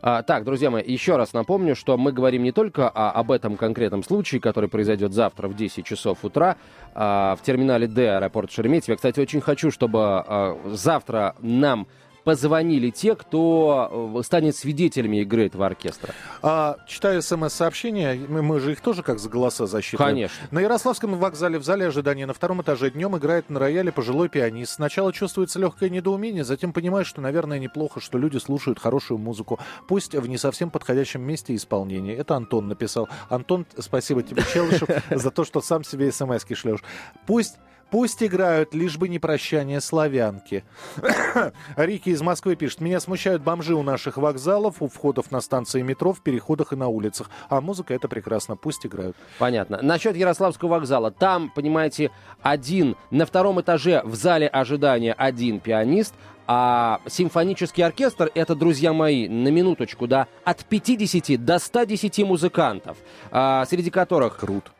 А, 0.00 0.22
так, 0.22 0.44
друзья 0.44 0.70
мои, 0.70 0.82
еще 0.86 1.16
раз 1.16 1.32
напомню, 1.32 1.74
что 1.74 1.96
мы 1.96 2.12
говорим 2.12 2.42
не 2.42 2.52
только 2.52 2.88
о, 2.88 3.10
об 3.10 3.32
этом 3.32 3.56
конкретном 3.56 4.04
случае, 4.04 4.40
который 4.40 4.70
произойдет 4.70 5.12
завтра 5.12 5.48
в 5.48 5.56
10 5.56 5.84
часов 5.84 6.24
утра 6.24 6.56
а, 6.94 7.36
в 7.36 7.42
терминале 7.42 7.86
Д 7.88 8.16
аэропорта 8.16 8.52
Шереметьево. 8.52 8.85
Я, 8.88 8.96
кстати, 8.96 9.20
очень 9.20 9.40
хочу, 9.40 9.70
чтобы 9.70 10.00
а, 10.02 10.58
завтра 10.66 11.34
нам 11.40 11.86
позвонили 12.26 12.90
те, 12.90 13.14
кто 13.14 14.16
э, 14.18 14.22
станет 14.24 14.56
свидетелями 14.56 15.18
игры 15.18 15.46
этого 15.46 15.64
оркестра. 15.64 16.12
А, 16.42 16.76
читаю 16.88 17.22
смс-сообщения, 17.22 18.18
мы, 18.28 18.42
мы 18.42 18.58
же 18.58 18.72
их 18.72 18.80
тоже 18.80 19.04
как 19.04 19.20
за 19.20 19.28
голоса 19.28 19.66
засчитываем. 19.66 20.12
Конечно. 20.12 20.48
На 20.50 20.58
Ярославском 20.58 21.16
вокзале 21.20 21.60
в 21.60 21.62
зале 21.62 21.86
ожидания 21.86 22.26
на 22.26 22.34
втором 22.34 22.62
этаже 22.62 22.90
днем 22.90 23.16
играет 23.16 23.48
на 23.48 23.60
рояле 23.60 23.92
пожилой 23.92 24.28
пианист. 24.28 24.72
Сначала 24.72 25.12
чувствуется 25.12 25.60
легкое 25.60 25.88
недоумение, 25.88 26.42
затем 26.42 26.72
понимаешь, 26.72 27.06
что, 27.06 27.20
наверное, 27.20 27.60
неплохо, 27.60 28.00
что 28.00 28.18
люди 28.18 28.38
слушают 28.38 28.80
хорошую 28.80 29.18
музыку, 29.18 29.60
пусть 29.86 30.16
в 30.16 30.26
не 30.26 30.36
совсем 30.36 30.70
подходящем 30.70 31.22
месте 31.22 31.54
исполнения. 31.54 32.16
Это 32.16 32.34
Антон 32.34 32.66
написал. 32.66 33.08
Антон, 33.28 33.66
спасибо 33.78 34.24
тебе, 34.24 34.42
Челышев, 34.52 34.88
за 35.10 35.30
то, 35.30 35.44
что 35.44 35.60
сам 35.60 35.84
себе 35.84 36.10
смс-ки 36.10 36.54
шлешь. 36.54 36.82
Пусть 37.24 37.54
Пусть 37.90 38.22
играют, 38.22 38.74
лишь 38.74 38.98
бы 38.98 39.08
не 39.08 39.18
прощание 39.18 39.80
славянки. 39.80 40.64
Рики 41.76 42.10
из 42.10 42.20
Москвы 42.20 42.56
пишет. 42.56 42.80
Меня 42.80 42.98
смущают 42.98 43.42
бомжи 43.42 43.74
у 43.74 43.82
наших 43.82 44.16
вокзалов, 44.16 44.82
у 44.82 44.88
входов 44.88 45.30
на 45.30 45.40
станции 45.40 45.82
метро, 45.82 46.12
в 46.12 46.20
переходах 46.20 46.72
и 46.72 46.76
на 46.76 46.88
улицах. 46.88 47.30
А 47.48 47.60
музыка 47.60 47.94
это 47.94 48.08
прекрасно. 48.08 48.56
Пусть 48.56 48.84
играют. 48.84 49.16
Понятно. 49.38 49.80
Насчет 49.82 50.16
Ярославского 50.16 50.70
вокзала. 50.70 51.12
Там, 51.12 51.50
понимаете, 51.50 52.10
один, 52.42 52.96
на 53.10 53.24
втором 53.24 53.60
этаже 53.60 54.02
в 54.04 54.14
зале 54.16 54.48
ожидания 54.48 55.12
один 55.12 55.60
пианист, 55.60 56.14
а 56.48 57.00
симфонический 57.06 57.84
оркестр 57.84 58.30
это, 58.34 58.54
друзья 58.54 58.92
мои, 58.92 59.28
на 59.28 59.48
минуточку, 59.48 60.06
да, 60.06 60.28
от 60.44 60.64
50 60.64 61.44
до 61.44 61.58
110 61.58 62.24
музыкантов, 62.24 62.96
а, 63.30 63.64
среди 63.66 63.90
которых... 63.90 64.38
Круто 64.38 64.70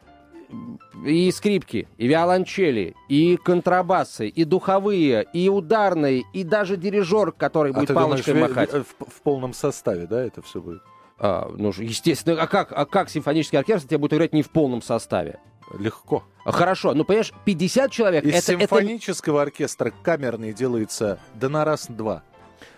и 1.05 1.31
скрипки, 1.31 1.89
и 1.99 2.07
виолончели, 2.07 2.95
и 3.09 3.37
контрабасы, 3.37 4.29
и 4.29 4.45
духовые, 4.45 5.27
и 5.33 5.49
ударные, 5.49 6.25
и 6.33 6.45
даже 6.45 6.77
дирижер, 6.77 7.33
который 7.33 7.73
а 7.73 7.75
будет 7.75 7.95
палочкой 7.95 8.35
думаешь, 8.35 8.51
махать. 8.51 8.73
В, 8.73 8.85
в, 8.85 9.23
полном 9.23 9.53
составе, 9.53 10.07
да, 10.07 10.23
это 10.23 10.43
все 10.43 10.61
будет? 10.61 10.83
А, 11.19 11.51
ну, 11.57 11.73
естественно, 11.77 12.41
а 12.41 12.47
как, 12.47 12.73
а 12.73 12.87
как 12.87 13.09
симфонический 13.09 13.59
оркестр 13.59 13.89
тебе 13.89 13.99
будет 13.99 14.15
играть 14.15 14.33
не 14.33 14.43
в 14.43 14.51
полном 14.51 14.83
составе? 14.83 15.39
Легко. 15.79 16.25
А, 16.45 16.53
хорошо, 16.53 16.95
ну, 16.95 17.05
понимаешь, 17.05 17.33
50 17.45 17.91
человек... 17.91 18.25
Из 18.25 18.35
это, 18.35 18.61
симфонического 18.61 19.39
это... 19.39 19.51
оркестра 19.51 19.93
камерный 20.03 20.53
делается 20.53 21.19
да 21.35 21.49
на 21.49 21.65
раз-два. 21.65 22.23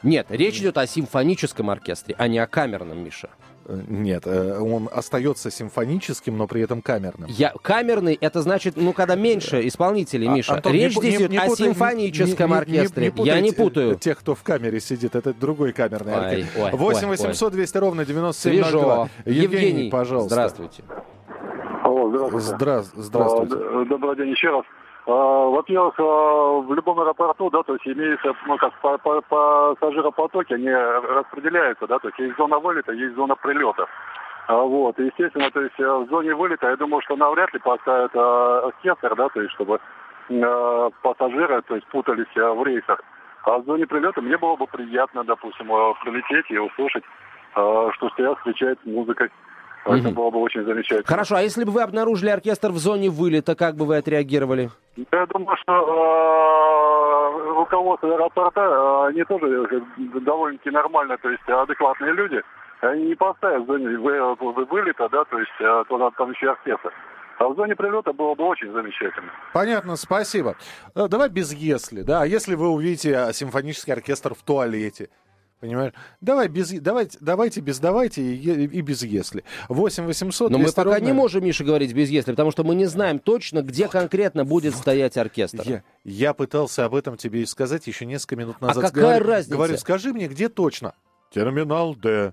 Нет, 0.02 0.26
речь 0.30 0.58
идет 0.58 0.78
о 0.78 0.86
симфоническом 0.86 1.70
оркестре, 1.70 2.14
а 2.18 2.28
не 2.28 2.38
о 2.38 2.46
камерном, 2.46 3.02
Миша. 3.02 3.30
Нет, 3.68 4.26
э, 4.26 4.58
он 4.58 4.88
остается 4.90 5.50
симфоническим, 5.50 6.38
но 6.38 6.46
при 6.46 6.62
этом 6.62 6.80
камерным. 6.80 7.28
Я, 7.28 7.52
камерный, 7.62 8.16
это 8.18 8.40
значит, 8.40 8.76
ну, 8.76 8.94
когда 8.94 9.14
меньше 9.14 9.66
исполнителей, 9.68 10.26
а, 10.26 10.32
Миша. 10.32 10.54
Антон, 10.54 10.72
Речь 10.72 10.96
здесь 10.96 11.16
идет 11.16 11.38
о 11.38 11.54
симфоническом 11.54 12.50
не, 12.50 12.56
оркестре. 12.56 13.06
Не, 13.06 13.12
не, 13.12 13.20
не 13.20 13.26
Я 13.26 13.40
не 13.40 13.52
путаю. 13.52 13.96
Тех, 13.96 14.18
кто 14.18 14.34
в 14.34 14.42
камере 14.42 14.80
сидит, 14.80 15.14
это 15.14 15.34
другой 15.34 15.72
камерный 15.72 16.14
ой, 16.14 16.18
оркестр. 16.18 16.60
Ой, 16.60 16.70
8 16.72 17.08
800 17.08 17.52
200 17.52 17.76
ровно 17.78 18.04
9702. 18.06 19.08
Евгений, 19.26 19.42
Евгений, 19.42 19.90
пожалуйста. 19.90 20.34
Здравствуйте. 20.34 20.82
Алло, 21.84 22.08
здравствуйте. 22.08 22.46
Здра- 22.48 22.84
здравствуйте. 22.94 23.54
А, 23.54 23.84
добрый 23.84 24.16
день 24.16 24.30
еще 24.30 24.48
раз. 24.48 24.64
А, 25.08 25.12
во-первых, 25.12 25.94
а, 25.98 26.60
в 26.60 26.74
любом 26.74 27.00
аэропорту, 27.00 27.48
да, 27.48 27.62
то 27.62 27.72
есть 27.72 27.86
имеется, 27.86 28.34
ну, 28.46 28.58
как 28.58 28.78
по, 28.80 28.98
по, 28.98 29.22
пассажиропотоки, 29.22 30.52
они 30.52 30.70
распределяются, 30.70 31.86
да, 31.86 31.98
то 31.98 32.08
есть 32.08 32.18
есть 32.18 32.36
зона 32.36 32.58
вылета, 32.58 32.92
есть 32.92 33.14
зона 33.14 33.34
прилета. 33.34 33.86
А, 34.48 34.56
вот, 34.56 34.98
естественно, 34.98 35.50
то 35.50 35.62
есть 35.62 35.78
в 35.78 36.08
зоне 36.10 36.34
вылета, 36.34 36.68
я 36.68 36.76
думаю, 36.76 37.00
что 37.00 37.16
навряд 37.16 37.54
ли 37.54 37.58
поставят 37.58 38.14
оркестр, 38.14 39.16
да, 39.16 39.30
то 39.30 39.40
есть 39.40 39.54
чтобы 39.54 39.80
пассажиры, 41.02 41.62
то 41.62 41.74
есть 41.74 41.86
путались 41.86 42.34
в 42.34 42.62
рейсах. 42.66 43.00
А 43.44 43.58
в 43.58 43.64
зоне 43.64 43.86
прилета 43.86 44.20
мне 44.20 44.36
было 44.36 44.56
бы 44.56 44.66
приятно, 44.66 45.24
допустим, 45.24 45.68
прилететь 46.04 46.50
и 46.50 46.58
услышать, 46.58 47.04
что 47.52 48.10
стоят, 48.12 48.36
встречает 48.38 48.78
музыкой. 48.84 49.30
Это 49.96 50.10
было 50.10 50.30
бы 50.30 50.40
очень 50.40 50.64
замечательно. 50.64 51.04
Хорошо, 51.06 51.36
а 51.36 51.42
если 51.42 51.64
бы 51.64 51.72
вы 51.72 51.82
обнаружили 51.82 52.30
оркестр 52.30 52.70
в 52.70 52.78
зоне 52.78 53.10
вылета, 53.10 53.54
как 53.54 53.76
бы 53.76 53.86
вы 53.86 53.96
отреагировали? 53.96 54.70
Я 54.96 55.26
думаю, 55.26 55.56
что 55.58 55.72
э, 55.72 57.54
руководство 57.54 58.14
аэропорта, 58.14 58.60
э, 58.60 59.08
они 59.08 59.24
тоже 59.24 59.66
довольно-таки 60.20 60.70
нормально, 60.70 61.16
то 61.18 61.30
есть 61.30 61.42
адекватные 61.48 62.12
люди. 62.12 62.42
Они 62.80 63.06
не 63.06 63.14
поставят 63.14 63.64
в 63.64 63.66
зоне 63.66 63.98
вы, 63.98 64.34
вы, 64.34 64.64
вылета, 64.64 65.08
да, 65.10 65.24
то 65.24 65.38
есть 65.38 65.52
э, 65.60 65.84
туда 65.88 66.10
там 66.16 66.30
еще 66.30 66.50
оркестр. 66.50 66.92
А 67.38 67.48
в 67.48 67.54
зоне 67.54 67.76
прилета 67.76 68.12
было 68.12 68.34
бы 68.34 68.44
очень 68.44 68.72
замечательно. 68.72 69.30
Понятно, 69.52 69.94
спасибо. 69.96 70.56
Давай 70.94 71.28
без 71.28 71.52
«если», 71.52 72.02
да. 72.02 72.22
А 72.22 72.26
если 72.26 72.56
вы 72.56 72.68
увидите 72.68 73.28
симфонический 73.32 73.92
оркестр 73.92 74.34
в 74.34 74.42
туалете, 74.42 75.08
Понимаешь? 75.60 75.92
Давай 76.20 76.46
без, 76.46 76.70
давайте, 76.70 77.18
давайте 77.20 77.60
без 77.60 77.80
давайте 77.80 78.22
и, 78.22 78.66
и 78.66 78.80
без 78.80 79.02
если. 79.02 79.42
8 79.68 80.04
800 80.04 80.50
Но 80.52 80.58
мы 80.58 80.66
пока 80.66 80.84
ровно... 80.84 81.04
не 81.04 81.12
можем, 81.12 81.44
Миша, 81.44 81.64
говорить 81.64 81.92
без 81.92 82.10
если, 82.10 82.30
потому 82.30 82.52
что 82.52 82.62
мы 82.62 82.76
не 82.76 82.86
знаем 82.86 83.18
точно, 83.18 83.62
где 83.62 83.84
вот, 83.84 83.92
конкретно 83.92 84.44
будет 84.44 84.74
вот. 84.74 84.80
стоять 84.80 85.16
оркестр. 85.16 85.62
Я, 85.64 85.82
я 86.04 86.32
пытался 86.32 86.84
об 86.84 86.94
этом 86.94 87.16
тебе 87.16 87.44
сказать 87.46 87.86
еще 87.88 88.06
несколько 88.06 88.36
минут 88.36 88.56
а 88.60 88.66
назад. 88.66 88.84
А 88.84 88.86
какая 88.88 89.02
говорю, 89.02 89.26
разница? 89.26 89.56
Говорю, 89.56 89.76
скажи 89.78 90.12
мне, 90.12 90.28
где 90.28 90.48
точно? 90.48 90.94
Терминал 91.32 91.96
Д. 91.96 92.32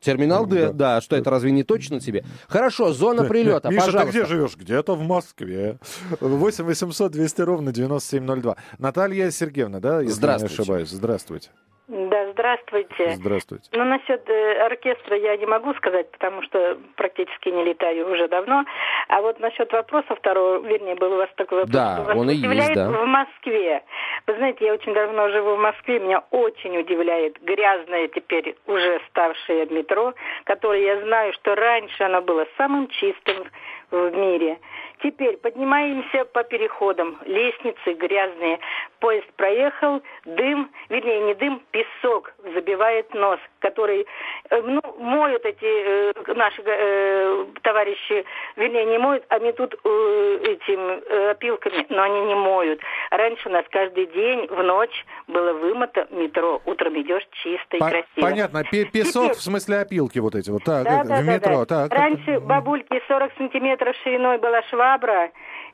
Терминал 0.00 0.46
Д, 0.46 0.66
да. 0.66 0.72
да. 0.72 1.00
Что 1.00 1.14
это 1.14 1.30
разве 1.30 1.52
не 1.52 1.62
точно 1.62 2.00
тебе? 2.00 2.24
Хорошо, 2.48 2.92
зона 2.92 3.22
прилета, 3.24 3.68
Миша, 3.68 3.86
пожалуйста. 3.86 4.12
ты 4.12 4.18
где 4.18 4.26
живешь? 4.26 4.56
Где-то 4.56 4.96
в 4.96 5.02
Москве. 5.02 5.78
8 6.20 6.64
800 6.64 7.12
200 7.12 7.40
ровно 7.42 7.72
9702. 7.72 8.56
Наталья 8.78 9.30
Сергеевна, 9.30 9.78
да? 9.78 10.00
Если 10.00 10.14
Здравствуйте. 10.14 10.56
не 10.56 10.60
ошибаюсь. 10.60 10.90
Здравствуйте. 10.90 11.50
Да, 11.88 12.31
здравствуйте. 12.32 13.10
Здравствуйте. 13.16 13.68
Ну, 13.72 13.84
насчет 13.84 14.28
э, 14.28 14.66
оркестра 14.66 15.16
я 15.16 15.36
не 15.36 15.46
могу 15.46 15.74
сказать, 15.74 16.10
потому 16.10 16.42
что 16.42 16.78
практически 16.96 17.48
не 17.48 17.64
летаю 17.64 18.10
уже 18.10 18.28
давно. 18.28 18.64
А 19.08 19.20
вот 19.20 19.40
насчет 19.40 19.72
вопроса 19.72 20.14
второго, 20.14 20.66
вернее, 20.66 20.94
был 20.94 21.12
у 21.12 21.16
вас 21.16 21.28
такой 21.36 21.58
вопрос. 21.58 21.74
Да, 21.74 22.02
вас 22.02 22.16
он 22.16 22.30
и 22.30 22.34
есть, 22.34 22.74
да. 22.74 22.90
в 22.90 23.06
Москве. 23.06 23.82
Вы 24.26 24.36
знаете, 24.36 24.66
я 24.66 24.74
очень 24.74 24.94
давно 24.94 25.28
живу 25.28 25.56
в 25.56 25.60
Москве, 25.60 25.98
меня 25.98 26.22
очень 26.30 26.76
удивляет 26.78 27.40
грязное 27.42 28.08
теперь 28.08 28.56
уже 28.66 29.00
ставшее 29.10 29.66
метро, 29.66 30.14
которое 30.44 30.82
я 30.82 31.00
знаю, 31.02 31.32
что 31.34 31.54
раньше 31.54 32.02
оно 32.02 32.22
было 32.22 32.46
самым 32.56 32.88
чистым 32.88 33.44
в 33.90 34.10
мире. 34.16 34.58
Теперь 35.02 35.36
поднимаемся 35.36 36.24
по 36.26 36.44
переходам. 36.44 37.18
Лестницы 37.24 37.94
грязные. 37.94 38.60
Поезд 39.00 39.26
проехал, 39.34 40.00
дым, 40.24 40.70
вернее, 40.88 41.20
не 41.20 41.34
дым, 41.34 41.60
песок 41.72 42.21
забивает 42.54 43.12
нос, 43.14 43.40
который, 43.60 44.06
э, 44.50 44.62
ну, 44.62 44.80
моют 44.98 45.44
эти 45.44 45.64
э, 45.64 46.12
наши 46.34 46.62
э, 46.64 47.46
товарищи, 47.62 48.24
вернее, 48.56 48.84
не 48.84 48.98
моют, 48.98 49.24
они 49.28 49.52
тут 49.52 49.74
э, 49.84 50.38
этим 50.42 50.80
э, 50.80 51.30
опилками, 51.30 51.86
но 51.88 52.02
они 52.02 52.20
не 52.26 52.34
моют. 52.34 52.80
Раньше 53.10 53.48
у 53.48 53.52
нас 53.52 53.64
каждый 53.70 54.06
день 54.06 54.46
в 54.48 54.62
ночь 54.62 55.06
было 55.26 55.52
вымыто 55.54 56.06
метро. 56.10 56.60
Утром 56.66 57.00
идешь 57.00 57.26
чисто 57.42 57.76
и 57.76 57.80
По- 57.80 57.88
красиво. 57.88 58.20
Понятно. 58.20 58.62
Песок, 58.64 59.24
Теперь... 59.24 59.36
в 59.36 59.42
смысле 59.42 59.78
опилки 59.78 60.18
вот 60.18 60.34
эти 60.34 60.50
вот. 60.50 60.64
Так, 60.64 60.84
да, 60.84 61.04
да, 61.04 61.20
в 61.20 61.24
метро. 61.24 61.64
Да, 61.64 61.82
да. 61.82 61.88
Так. 61.88 61.98
Раньше 61.98 62.40
бабульки 62.40 63.02
40 63.08 63.32
сантиметров 63.38 63.96
шириной 64.02 64.38
была 64.38 64.62
шва 64.64 64.82
швабра, 64.82 65.30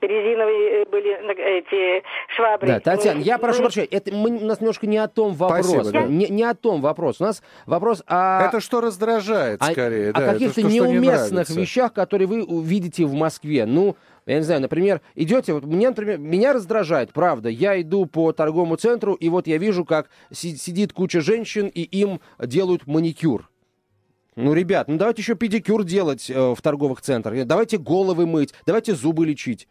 резиновые 0.07 0.83
э, 0.83 0.85
были 0.91 1.59
эти 1.59 2.05
швабры. 2.35 2.69
Да, 2.69 2.81
Татьяна, 2.81 3.21
я 3.21 3.39
прошу 3.39 3.63
прощения, 3.63 3.89
это 3.91 4.15
мы, 4.15 4.31
у 4.31 4.45
нас 4.45 4.61
немножко 4.61 4.87
не 4.87 4.99
о 4.99 5.09
том 5.09 5.35
вопрос. 5.35 5.67
Спасибо, 5.67 5.91
да. 5.93 6.03
не, 6.03 6.29
не 6.29 6.43
о 6.45 6.55
том 6.55 6.81
вопрос. 6.81 7.21
У 7.21 7.25
нас 7.25 7.43
вопрос 7.67 8.03
о... 8.07 8.47
Это 8.47 8.61
что 8.61 8.81
раздражает, 8.81 9.63
скорее. 9.63 10.11
О, 10.11 10.13
да, 10.13 10.31
о 10.31 10.33
каких-то 10.35 10.63
неуместных 10.63 11.49
не 11.51 11.63
вещах, 11.63 11.93
которые 11.93 12.27
вы 12.27 12.45
увидите 12.45 13.05
в 13.05 13.15
Москве. 13.15 13.67
Ну, 13.67 13.97
я 14.27 14.37
не 14.37 14.43
знаю, 14.43 14.61
например, 14.61 15.01
идете, 15.15 15.55
вот 15.55 15.65
меня, 15.65 15.89
например, 15.89 16.19
меня 16.19 16.53
раздражает, 16.53 17.13
правда, 17.13 17.49
я 17.49 17.81
иду 17.81 18.05
по 18.05 18.33
торговому 18.33 18.77
центру, 18.77 19.15
и 19.15 19.29
вот 19.31 19.47
я 19.47 19.57
вижу, 19.57 19.85
как 19.85 20.11
сидит 20.31 20.93
куча 20.93 21.21
женщин, 21.21 21.69
и 21.69 21.81
им 21.81 22.21
делают 22.39 22.87
маникюр. 22.87 23.49
Ну, 24.37 24.53
ребят, 24.53 24.87
ну 24.87 24.99
давайте 24.99 25.21
еще 25.21 25.35
педикюр 25.35 25.83
делать 25.83 26.31
э, 26.31 26.55
в 26.55 26.63
торговых 26.63 27.01
центрах. 27.01 27.45
Давайте 27.45 27.77
головы 27.77 28.25
мыть, 28.25 28.55
давайте 28.67 28.95
зубы 28.95 29.27
лечить. 29.27 29.67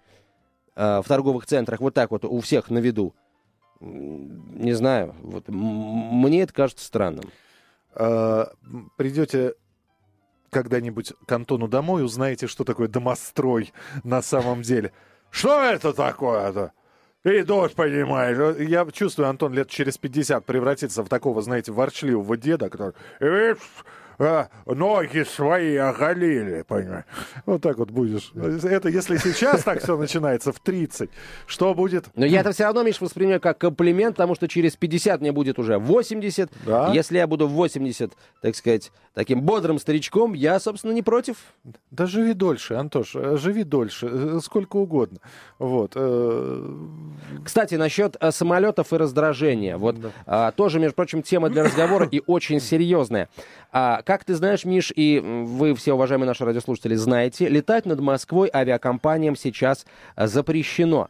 Э, 0.77 1.01
в 1.01 1.07
торговых 1.07 1.45
центрах 1.45 1.81
вот 1.81 1.93
так 1.93 2.11
вот 2.11 2.23
у 2.23 2.39
всех 2.39 2.69
на 2.69 2.77
виду, 2.77 3.13
не 3.79 4.73
знаю, 4.73 5.15
вот 5.21 5.45
мне 5.49 6.43
это 6.43 6.53
кажется 6.53 6.85
странным. 6.85 7.25
А, 7.93 8.51
придете 8.95 9.55
когда-нибудь 10.49 11.13
к 11.25 11.31
Антону 11.31 11.67
домой, 11.67 12.03
узнаете, 12.03 12.47
что 12.47 12.63
такое 12.63 12.87
домострой 12.87 13.73
на 14.03 14.21
самом 14.21 14.61
деле. 14.61 14.93
Что 15.29 15.61
это 15.61 15.93
такое-то? 15.93 16.71
И 17.23 17.41
дождь, 17.41 17.75
понимаешь. 17.75 18.57
Я 18.59 18.85
чувствую, 18.91 19.27
Антон 19.27 19.53
лет 19.53 19.69
через 19.69 19.97
50 19.97 20.45
превратится 20.45 21.03
в 21.03 21.09
такого, 21.09 21.41
знаете, 21.41 21.71
ворчливого 21.71 22.37
деда, 22.37 22.69
который 22.69 22.93
а, 24.19 24.49
ноги 24.65 25.23
свои 25.23 25.75
оголили, 25.75 26.63
понимаешь? 26.67 27.05
Вот 27.45 27.61
так 27.61 27.77
вот 27.77 27.91
будешь. 27.91 28.31
Это 28.35 28.89
если 28.89 29.17
сейчас 29.17 29.63
так 29.63 29.81
все 29.81 29.97
начинается 29.97 30.51
в 30.51 30.59
30, 30.59 31.09
что 31.45 31.73
будет? 31.73 32.05
Но 32.15 32.25
я 32.25 32.41
это 32.41 32.51
все 32.51 32.65
равно, 32.65 32.83
Миш, 32.83 32.99
воспринимаю 32.99 33.39
как 33.39 33.57
комплимент, 33.57 34.15
потому 34.15 34.35
что 34.35 34.47
через 34.47 34.75
50 34.75 35.21
мне 35.21 35.31
будет 35.31 35.59
уже 35.59 35.77
80. 35.77 36.51
Да? 36.65 36.91
Если 36.93 37.17
я 37.17 37.27
буду 37.27 37.47
в 37.47 37.51
80, 37.51 38.11
так 38.41 38.55
сказать, 38.55 38.91
таким 39.13 39.41
бодрым 39.41 39.79
старичком, 39.79 40.33
я, 40.33 40.59
собственно, 40.59 40.91
не 40.91 41.01
против. 41.03 41.37
Да 41.91 42.05
живи 42.05 42.33
дольше, 42.33 42.75
Антош, 42.75 43.15
э, 43.15 43.37
живи 43.37 43.63
дольше, 43.63 44.07
э, 44.11 44.39
сколько 44.43 44.77
угодно. 44.77 45.19
Вот. 45.59 45.93
Э. 45.95 46.75
Кстати, 47.43 47.75
насчет 47.75 48.15
самолетов 48.31 48.93
и 48.93 48.97
раздражения. 48.97 49.77
Вот 49.77 49.99
да. 49.99 50.11
а, 50.25 50.51
тоже, 50.51 50.79
между 50.79 50.95
прочим, 50.95 51.21
тема 51.21 51.49
для 51.49 51.63
разговора 51.63 52.07
и 52.09 52.21
очень 52.25 52.59
серьезная. 52.59 53.29
А, 53.71 54.01
как 54.07 54.23
ты 54.23 54.35
знаешь, 54.35 54.63
Миш, 54.63 54.93
и 54.95 55.19
вы 55.19 55.75
все, 55.75 55.91
уважаемые 55.91 56.27
наши 56.27 56.45
радиослушатели, 56.45 56.95
знаете, 56.95 57.49
летать 57.49 57.85
над 57.85 57.99
Москвой 57.99 58.49
авиакомпаниям 58.53 59.35
сейчас 59.35 59.85
э, 60.15 60.27
запрещено. 60.27 61.09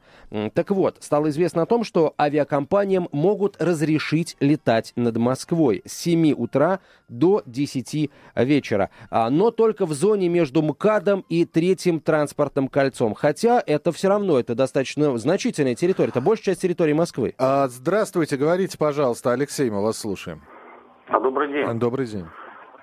Так 0.56 0.72
вот, 0.72 0.98
стало 1.02 1.30
известно 1.30 1.62
о 1.62 1.68
том, 1.68 1.84
что 1.84 2.16
авиакомпаниям 2.20 3.08
могут 3.12 3.62
разрешить 3.62 4.36
летать 4.40 4.94
над 4.96 5.16
Москвой 5.18 5.84
с 5.86 5.94
7 5.94 6.34
утра 6.34 6.80
до 7.08 7.44
10 7.46 8.10
вечера, 8.34 8.90
а, 9.12 9.30
но 9.30 9.52
только 9.52 9.86
в 9.86 9.94
зоне 9.94 10.28
между 10.28 10.64
МКАДом 10.64 11.24
и 11.30 11.46
Третьим 11.46 12.00
транспортным 12.00 12.68
кольцом. 12.68 13.14
Хотя 13.14 13.62
это 13.64 13.92
все 13.92 14.10
равно, 14.10 14.40
это 14.40 14.56
достаточно 14.56 15.16
значительная 15.20 15.76
территория, 15.76 16.10
это 16.10 16.20
большая 16.20 16.46
часть 16.56 16.64
территории 16.64 16.94
Москвы. 16.94 17.36
А, 17.38 17.68
здравствуйте, 17.68 18.38
говорите, 18.38 18.76
пожалуйста, 18.76 19.34
Алексей, 19.34 19.70
мы 19.70 19.84
вас 19.84 20.00
слушаем. 20.00 20.42
А, 21.08 21.20
добрый 21.20 21.54
день. 21.54 21.80
Добрый 21.80 22.08
день. 22.08 22.26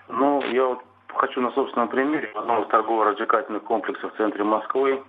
Ну, 0.08 0.42
я 0.52 0.66
вот 0.66 0.80
хочу 1.14 1.40
на 1.40 1.50
собственном 1.52 1.88
примере. 1.88 2.30
В 2.34 2.38
одном 2.38 2.62
из 2.62 2.68
торгово-развлекательных 2.68 3.62
комплексов 3.62 4.12
в 4.12 4.16
центре 4.16 4.44
Москвы 4.44 5.02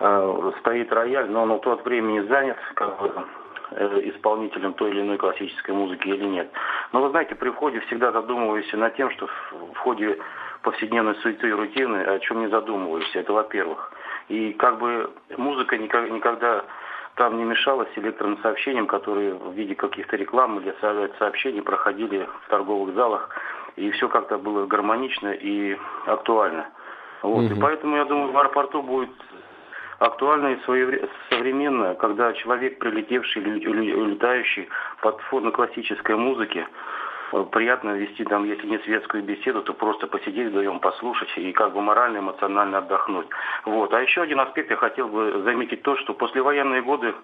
э, 0.00 0.52
стоит 0.60 0.92
рояль, 0.92 1.30
но 1.30 1.42
он 1.42 1.52
в 1.52 1.60
тот 1.60 1.84
времени 1.84 2.20
занят 2.20 2.56
как 2.74 3.00
бы, 3.00 3.12
э, 3.72 4.00
исполнителем 4.04 4.74
той 4.74 4.90
или 4.90 5.02
иной 5.02 5.18
классической 5.18 5.72
музыки 5.72 6.08
или 6.08 6.24
нет. 6.24 6.50
Но 6.92 7.02
вы 7.02 7.10
знаете, 7.10 7.34
при 7.34 7.50
входе 7.50 7.80
всегда 7.80 8.12
задумываешься 8.12 8.76
над 8.76 8.96
тем, 8.96 9.10
что 9.10 9.28
в 9.52 9.78
ходе 9.78 10.18
повседневной 10.62 11.14
суеты 11.16 11.48
и 11.48 11.52
рутины 11.52 11.98
о 11.98 12.18
чем 12.18 12.40
не 12.40 12.48
задумываешься. 12.48 13.20
Это 13.20 13.32
во-первых. 13.32 13.92
И 14.28 14.52
как 14.54 14.78
бы 14.78 15.10
музыка 15.36 15.78
никогда 15.78 16.64
там 17.14 17.38
не 17.38 17.44
мешалась 17.44 17.88
электронным 17.96 18.38
сообщениям, 18.42 18.86
которые 18.86 19.34
в 19.34 19.52
виде 19.52 19.74
каких-то 19.74 20.16
реклам 20.16 20.58
или 20.58 20.74
сообщений 21.18 21.62
проходили 21.62 22.28
в 22.42 22.48
торговых 22.48 22.94
залах 22.94 23.30
и 23.76 23.90
все 23.92 24.08
как-то 24.08 24.38
было 24.38 24.66
гармонично 24.66 25.28
и 25.32 25.76
актуально. 26.06 26.66
Вот. 27.22 27.44
Угу. 27.44 27.54
И 27.54 27.60
поэтому, 27.60 27.96
я 27.96 28.04
думаю, 28.04 28.32
в 28.32 28.38
аэропорту 28.38 28.82
будет 28.82 29.10
актуально 29.98 30.54
и 30.54 31.08
современно, 31.30 31.94
когда 31.94 32.32
человек, 32.34 32.78
прилетевший 32.78 33.42
или 33.42 34.10
летающий 34.10 34.68
под 35.00 35.20
фон 35.22 35.50
классической 35.52 36.16
музыки, 36.16 36.66
э, 37.32 37.44
приятно 37.50 37.96
вести 37.96 38.24
там, 38.24 38.44
если 38.44 38.66
не 38.66 38.78
светскую 38.80 39.22
беседу, 39.22 39.62
то 39.62 39.72
просто 39.72 40.06
посидеть 40.06 40.48
вдвоем, 40.48 40.80
послушать 40.80 41.32
и 41.36 41.52
как 41.52 41.72
бы 41.72 41.80
морально, 41.80 42.18
эмоционально 42.18 42.78
отдохнуть. 42.78 43.26
Вот. 43.64 43.92
А 43.92 44.00
еще 44.00 44.22
один 44.22 44.40
аспект 44.40 44.70
я 44.70 44.76
хотел 44.76 45.08
бы 45.08 45.42
заметить 45.44 45.82
то, 45.82 45.96
что 45.96 46.14
послевоенные 46.14 46.82
годы 46.82 47.14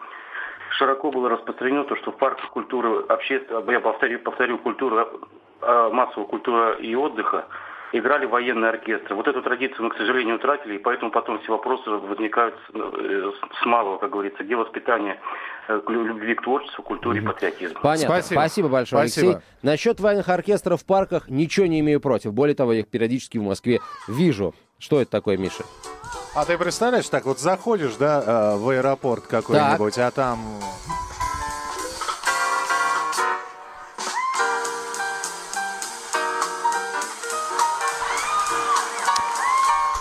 широко 0.70 1.10
было 1.10 1.28
распространено 1.28 1.84
то, 1.84 1.96
что 1.96 2.12
в 2.12 2.16
парках 2.16 2.48
культуры, 2.50 3.04
обще... 3.08 3.42
я 3.68 3.80
повторю, 3.80 4.18
повторю, 4.20 4.58
культура 4.58 5.06
а, 5.06 5.20
массовая 5.62 6.26
культура 6.26 6.72
и 6.74 6.94
отдыха 6.94 7.46
играли 7.92 8.26
военные 8.26 8.70
оркестры. 8.70 9.14
Вот 9.14 9.28
эту 9.28 9.42
традицию 9.42 9.84
мы, 9.84 9.90
к 9.90 9.96
сожалению, 9.96 10.36
утратили, 10.36 10.76
и 10.76 10.78
поэтому 10.78 11.10
потом 11.10 11.40
все 11.40 11.52
вопросы 11.52 11.90
возникают 11.90 12.54
с 12.72 12.74
э, 12.74 13.32
малого, 13.66 13.98
как 13.98 14.10
говорится, 14.10 14.42
где 14.42 14.56
воспитание 14.56 15.20
э, 15.68 15.80
любви 15.88 16.34
к 16.34 16.42
творчеству, 16.42 16.82
культуре 16.82 17.20
и 17.20 17.24
патриотизму. 17.24 17.80
Понятно. 17.82 18.06
Спасибо, 18.06 18.40
Спасибо 18.40 18.68
большое, 18.68 19.08
Спасибо. 19.08 19.32
Алексей. 19.32 19.48
Насчет 19.62 20.00
военных 20.00 20.28
оркестров 20.28 20.80
в 20.80 20.86
парках 20.86 21.28
ничего 21.28 21.66
не 21.66 21.80
имею 21.80 22.00
против. 22.00 22.32
Более 22.32 22.54
того, 22.54 22.72
я 22.72 22.80
их 22.80 22.88
периодически 22.88 23.38
в 23.38 23.42
Москве 23.42 23.80
вижу. 24.08 24.54
Что 24.78 25.00
это 25.00 25.10
такое, 25.10 25.36
Миша? 25.36 25.64
А 26.34 26.44
ты 26.44 26.56
представляешь, 26.56 27.08
так 27.08 27.26
вот 27.26 27.38
заходишь, 27.38 27.94
да, 27.96 28.54
э, 28.54 28.56
в 28.56 28.68
аэропорт 28.70 29.26
какой-нибудь, 29.26 29.98
а 29.98 30.10
там 30.10 30.38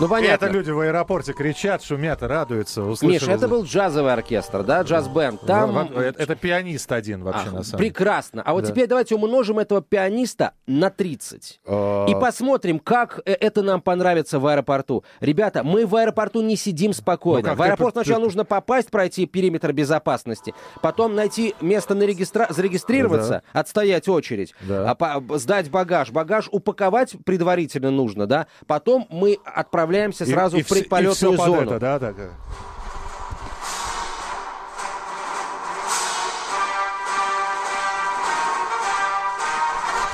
Ну, 0.01 0.07
понятно. 0.07 0.45
это 0.45 0.51
люди 0.51 0.71
в 0.71 0.79
аэропорте 0.79 1.33
кричат, 1.33 1.83
шумят, 1.83 2.23
радуются. 2.23 2.81
Услышали... 2.81 3.19
Миша, 3.19 3.31
это 3.33 3.47
был 3.47 3.63
джазовый 3.63 4.11
оркестр, 4.11 4.63
да, 4.63 4.81
джаз-бенд. 4.81 5.41
Там... 5.41 5.77
Это, 5.77 6.23
это 6.23 6.35
пианист 6.35 6.91
один 6.91 7.23
вообще, 7.23 7.49
а, 7.49 7.51
на 7.51 7.63
самом 7.63 7.77
деле. 7.77 7.77
Прекрасно. 7.77 8.41
А 8.43 8.53
вот 8.53 8.63
да. 8.63 8.71
теперь 8.71 8.87
давайте 8.87 9.13
умножим 9.13 9.59
этого 9.59 9.83
пианиста 9.83 10.53
на 10.65 10.89
30. 10.89 11.61
А... 11.67 12.07
И 12.07 12.13
посмотрим, 12.15 12.79
как 12.79 13.19
э, 13.25 13.33
это 13.33 13.61
нам 13.61 13.79
понравится 13.79 14.39
в 14.39 14.47
аэропорту. 14.47 15.03
Ребята, 15.19 15.63
мы 15.63 15.85
в 15.85 15.95
аэропорту 15.95 16.41
не 16.41 16.55
сидим 16.55 16.93
спокойно. 16.93 17.49
Ну, 17.49 17.55
в 17.55 17.61
аэропорт 17.61 17.93
ты... 17.93 18.01
сначала 18.01 18.23
нужно 18.23 18.43
попасть, 18.43 18.89
пройти 18.89 19.27
периметр 19.27 19.71
безопасности, 19.71 20.55
потом 20.81 21.13
найти 21.13 21.53
место 21.61 21.93
на 21.93 22.03
регистра... 22.03 22.47
зарегистрироваться, 22.49 23.43
да. 23.53 23.59
отстоять 23.59 24.09
очередь, 24.09 24.55
да. 24.61 24.89
а, 24.89 24.95
по... 24.95 25.37
сдать 25.37 25.69
багаж. 25.69 26.09
Багаж 26.09 26.49
упаковать 26.51 27.15
предварительно 27.23 27.91
нужно, 27.91 28.25
да? 28.25 28.47
Потом 28.65 29.05
мы 29.11 29.37
отправляем 29.45 29.90
отправляемся 29.91 30.25
сразу 30.25 30.57
и, 30.57 30.63
в 30.63 30.67
предполетную 30.67 31.33
и 31.33 31.37
зону. 31.37 31.61
Это, 31.61 31.79
да, 31.79 31.99
так. 31.99 32.15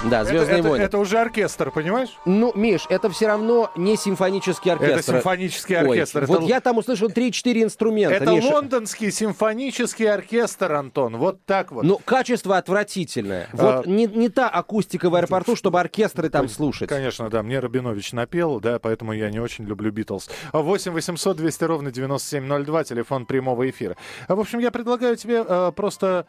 Да, 0.05 0.23
Звездные 0.23 0.59
это, 0.59 0.69
войны. 0.69 0.83
Это, 0.83 0.89
это 0.89 0.97
уже 0.99 1.17
оркестр, 1.17 1.71
понимаешь? 1.71 2.09
Ну, 2.25 2.51
Миш, 2.55 2.85
это 2.89 3.09
все 3.09 3.27
равно 3.27 3.71
не 3.75 3.97
симфонический 3.97 4.71
оркестр. 4.71 4.93
Это 4.93 5.03
симфонический 5.03 5.75
оркестр. 5.75 6.19
Ой, 6.19 6.23
это... 6.25 6.33
Вот 6.33 6.43
я 6.43 6.61
там 6.61 6.77
услышал 6.77 7.07
3-4 7.09 7.63
инструмента. 7.63 8.15
Это 8.15 8.31
Миша. 8.31 8.47
лондонский 8.47 9.11
симфонический 9.11 10.09
оркестр, 10.09 10.73
Антон. 10.73 11.17
Вот 11.17 11.43
так 11.45 11.71
вот. 11.71 11.83
Ну, 11.83 11.99
качество 12.03 12.57
отвратительное. 12.57 13.49
А... 13.53 13.77
Вот 13.77 13.87
не, 13.87 14.05
не 14.05 14.29
та 14.29 14.49
акустика 14.49 15.09
в 15.09 15.15
аэропорту, 15.15 15.55
чтобы 15.55 15.79
оркестры 15.79 16.29
там 16.29 16.47
слушать. 16.47 16.89
Конечно, 16.89 17.29
да. 17.29 17.41
Мне 17.41 17.59
Рабинович 17.59 18.13
напел, 18.13 18.59
да, 18.59 18.79
поэтому 18.79 19.13
я 19.13 19.29
не 19.31 19.39
очень 19.39 19.65
люблю 19.65 19.91
Битлз. 19.91 20.29
8 20.53 20.91
800 20.91 21.37
200 21.37 21.63
ровно 21.63 21.91
9702, 21.91 22.83
телефон 22.83 23.25
прямого 23.25 23.67
эфира. 23.69 23.95
А, 24.27 24.35
в 24.35 24.39
общем, 24.39 24.59
я 24.59 24.69
предлагаю 24.71 25.15
тебе 25.15 25.43
э, 25.47 25.71
просто... 25.75 26.27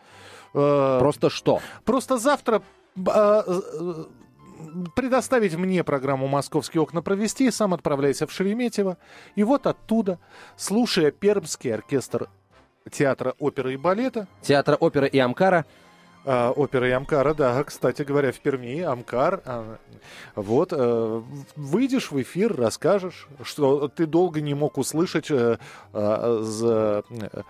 Э, 0.55 0.97
просто 1.01 1.29
что? 1.29 1.61
Просто 1.85 2.17
завтра 2.17 2.63
предоставить 4.95 5.57
мне 5.57 5.85
программу 5.85 6.27
«Московские 6.27 6.83
окна» 6.83 7.03
провести, 7.03 7.51
сам 7.51 7.75
отправляйся 7.75 8.27
в 8.27 8.33
Шереметьево. 8.33 8.97
И 9.35 9.43
вот 9.43 9.67
оттуда, 9.67 10.19
слушая 10.57 11.11
Пермский 11.11 11.75
оркестр 11.75 12.29
театра 12.91 13.35
оперы 13.39 13.75
и 13.75 13.77
балета. 13.77 14.27
Театра 14.43 14.77
оперы 14.77 15.09
и 15.09 15.19
Амкара. 15.19 15.65
А, 16.25 16.51
опера 16.51 16.87
и 16.89 16.91
Амкара, 16.91 17.33
да, 17.33 17.63
кстати 17.65 18.03
говоря, 18.03 18.33
в 18.33 18.41
Перми, 18.41 18.81
Амкар. 18.81 19.41
А, 19.47 19.79
вот, 20.35 20.73
а, 20.73 21.23
выйдешь 21.57 22.11
в 22.11 22.21
эфир, 22.21 22.55
расскажешь, 22.55 23.29
что 23.43 23.89
ты 23.89 24.07
долго 24.07 24.41
не 24.41 24.55
мог 24.55 24.77
услышать 24.77 25.31
а, 25.31 25.59
а, 25.93 26.41
за, 26.43 27.05
а, 27.09 27.43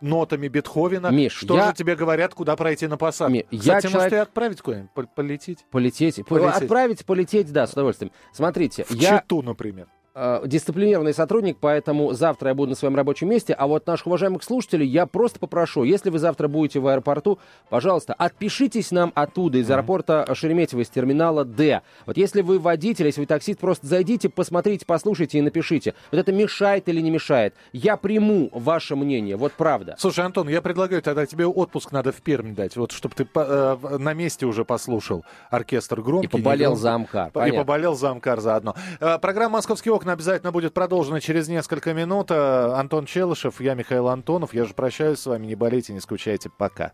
нотами 0.00 0.48
Бетховена. 0.48 1.10
Миш, 1.10 1.32
что 1.32 1.56
я... 1.56 1.68
же 1.68 1.74
тебе 1.74 1.96
говорят, 1.96 2.34
куда 2.34 2.56
пройти 2.56 2.86
на 2.86 2.96
посадку? 2.96 3.32
Ми... 3.32 3.42
Кстати, 3.42 3.66
я 3.66 3.80
человек... 3.80 3.94
может, 3.94 4.12
и 4.12 4.16
отправить 4.16 4.60
куда-нибудь? 4.60 4.90
Полететь? 5.14 5.64
Полететь. 5.70 6.24
полететь. 6.26 6.62
Отправить, 6.62 7.04
полететь, 7.06 7.52
да, 7.52 7.66
с 7.66 7.72
удовольствием. 7.72 8.12
Смотрите, 8.32 8.84
В 8.84 8.92
я... 8.92 9.18
Читу, 9.18 9.42
например. 9.42 9.86
Э, 10.14 10.42
дисциплинированный 10.46 11.14
сотрудник, 11.14 11.58
поэтому 11.60 12.12
завтра 12.12 12.48
я 12.48 12.54
буду 12.54 12.70
на 12.70 12.76
своем 12.76 12.96
рабочем 12.96 13.28
месте. 13.28 13.52
А 13.52 13.66
вот 13.66 13.86
наших 13.86 14.06
уважаемых 14.06 14.42
слушателей 14.42 14.86
я 14.86 15.06
просто 15.06 15.38
попрошу, 15.38 15.84
если 15.84 16.10
вы 16.10 16.18
завтра 16.18 16.48
будете 16.48 16.80
в 16.80 16.86
аэропорту, 16.86 17.38
пожалуйста, 17.68 18.14
отпишитесь 18.14 18.90
нам 18.90 19.12
оттуда, 19.14 19.58
из 19.58 19.70
аэропорта 19.70 20.26
Шереметьево, 20.34 20.80
из 20.80 20.88
терминала 20.88 21.44
Д. 21.44 21.82
Вот 22.06 22.16
если 22.16 22.42
вы 22.42 22.58
водитель, 22.58 23.06
если 23.06 23.20
вы 23.20 23.26
таксист, 23.26 23.60
просто 23.60 23.86
зайдите, 23.86 24.28
посмотрите, 24.28 24.86
послушайте 24.86 25.38
и 25.38 25.40
напишите. 25.40 25.94
Вот 26.12 26.18
это 26.18 26.32
мешает 26.32 26.88
или 26.88 27.00
не 27.00 27.10
мешает. 27.10 27.54
Я 27.72 27.96
приму 27.96 28.50
ваше 28.52 28.96
мнение, 28.96 29.36
вот 29.36 29.52
правда. 29.52 29.96
Слушай, 29.98 30.24
Антон, 30.24 30.48
я 30.48 30.62
предлагаю 30.62 31.02
тогда 31.02 31.26
тебе 31.26 31.46
отпуск 31.46 31.92
надо 31.92 32.12
в 32.12 32.22
Пермь 32.22 32.54
дать, 32.54 32.76
вот 32.76 32.92
чтобы 32.92 33.14
ты 33.14 33.26
э, 33.34 33.76
на 33.98 34.14
месте 34.14 34.46
уже 34.46 34.64
послушал 34.64 35.24
оркестр 35.50 36.00
громкий. 36.00 36.26
И 36.26 36.30
поболел 36.30 36.76
за 36.76 36.94
Амкар. 36.94 37.30
И 37.46 37.52
поболел 37.52 37.94
за 37.94 38.10
Амкар 38.10 38.40
заодно. 38.40 38.74
Э, 39.00 39.18
программа 39.18 39.54
«Московские 39.54 39.92
окна» 39.94 40.03
обязательно 40.12 40.52
будет 40.52 40.74
продолжена 40.74 41.20
через 41.20 41.48
несколько 41.48 41.94
минут. 41.94 42.30
Э, 42.30 42.72
Антон 42.74 43.06
Челышев, 43.06 43.60
я 43.60 43.74
Михаил 43.74 44.08
Антонов. 44.08 44.54
Я 44.54 44.64
же 44.64 44.74
прощаюсь 44.74 45.18
с 45.18 45.26
вами. 45.26 45.46
Не 45.46 45.54
болейте, 45.54 45.92
не 45.92 46.00
скучайте. 46.00 46.50
Пока. 46.50 46.92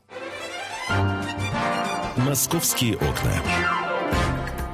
«Московские 2.16 2.96
окна». 2.96 3.79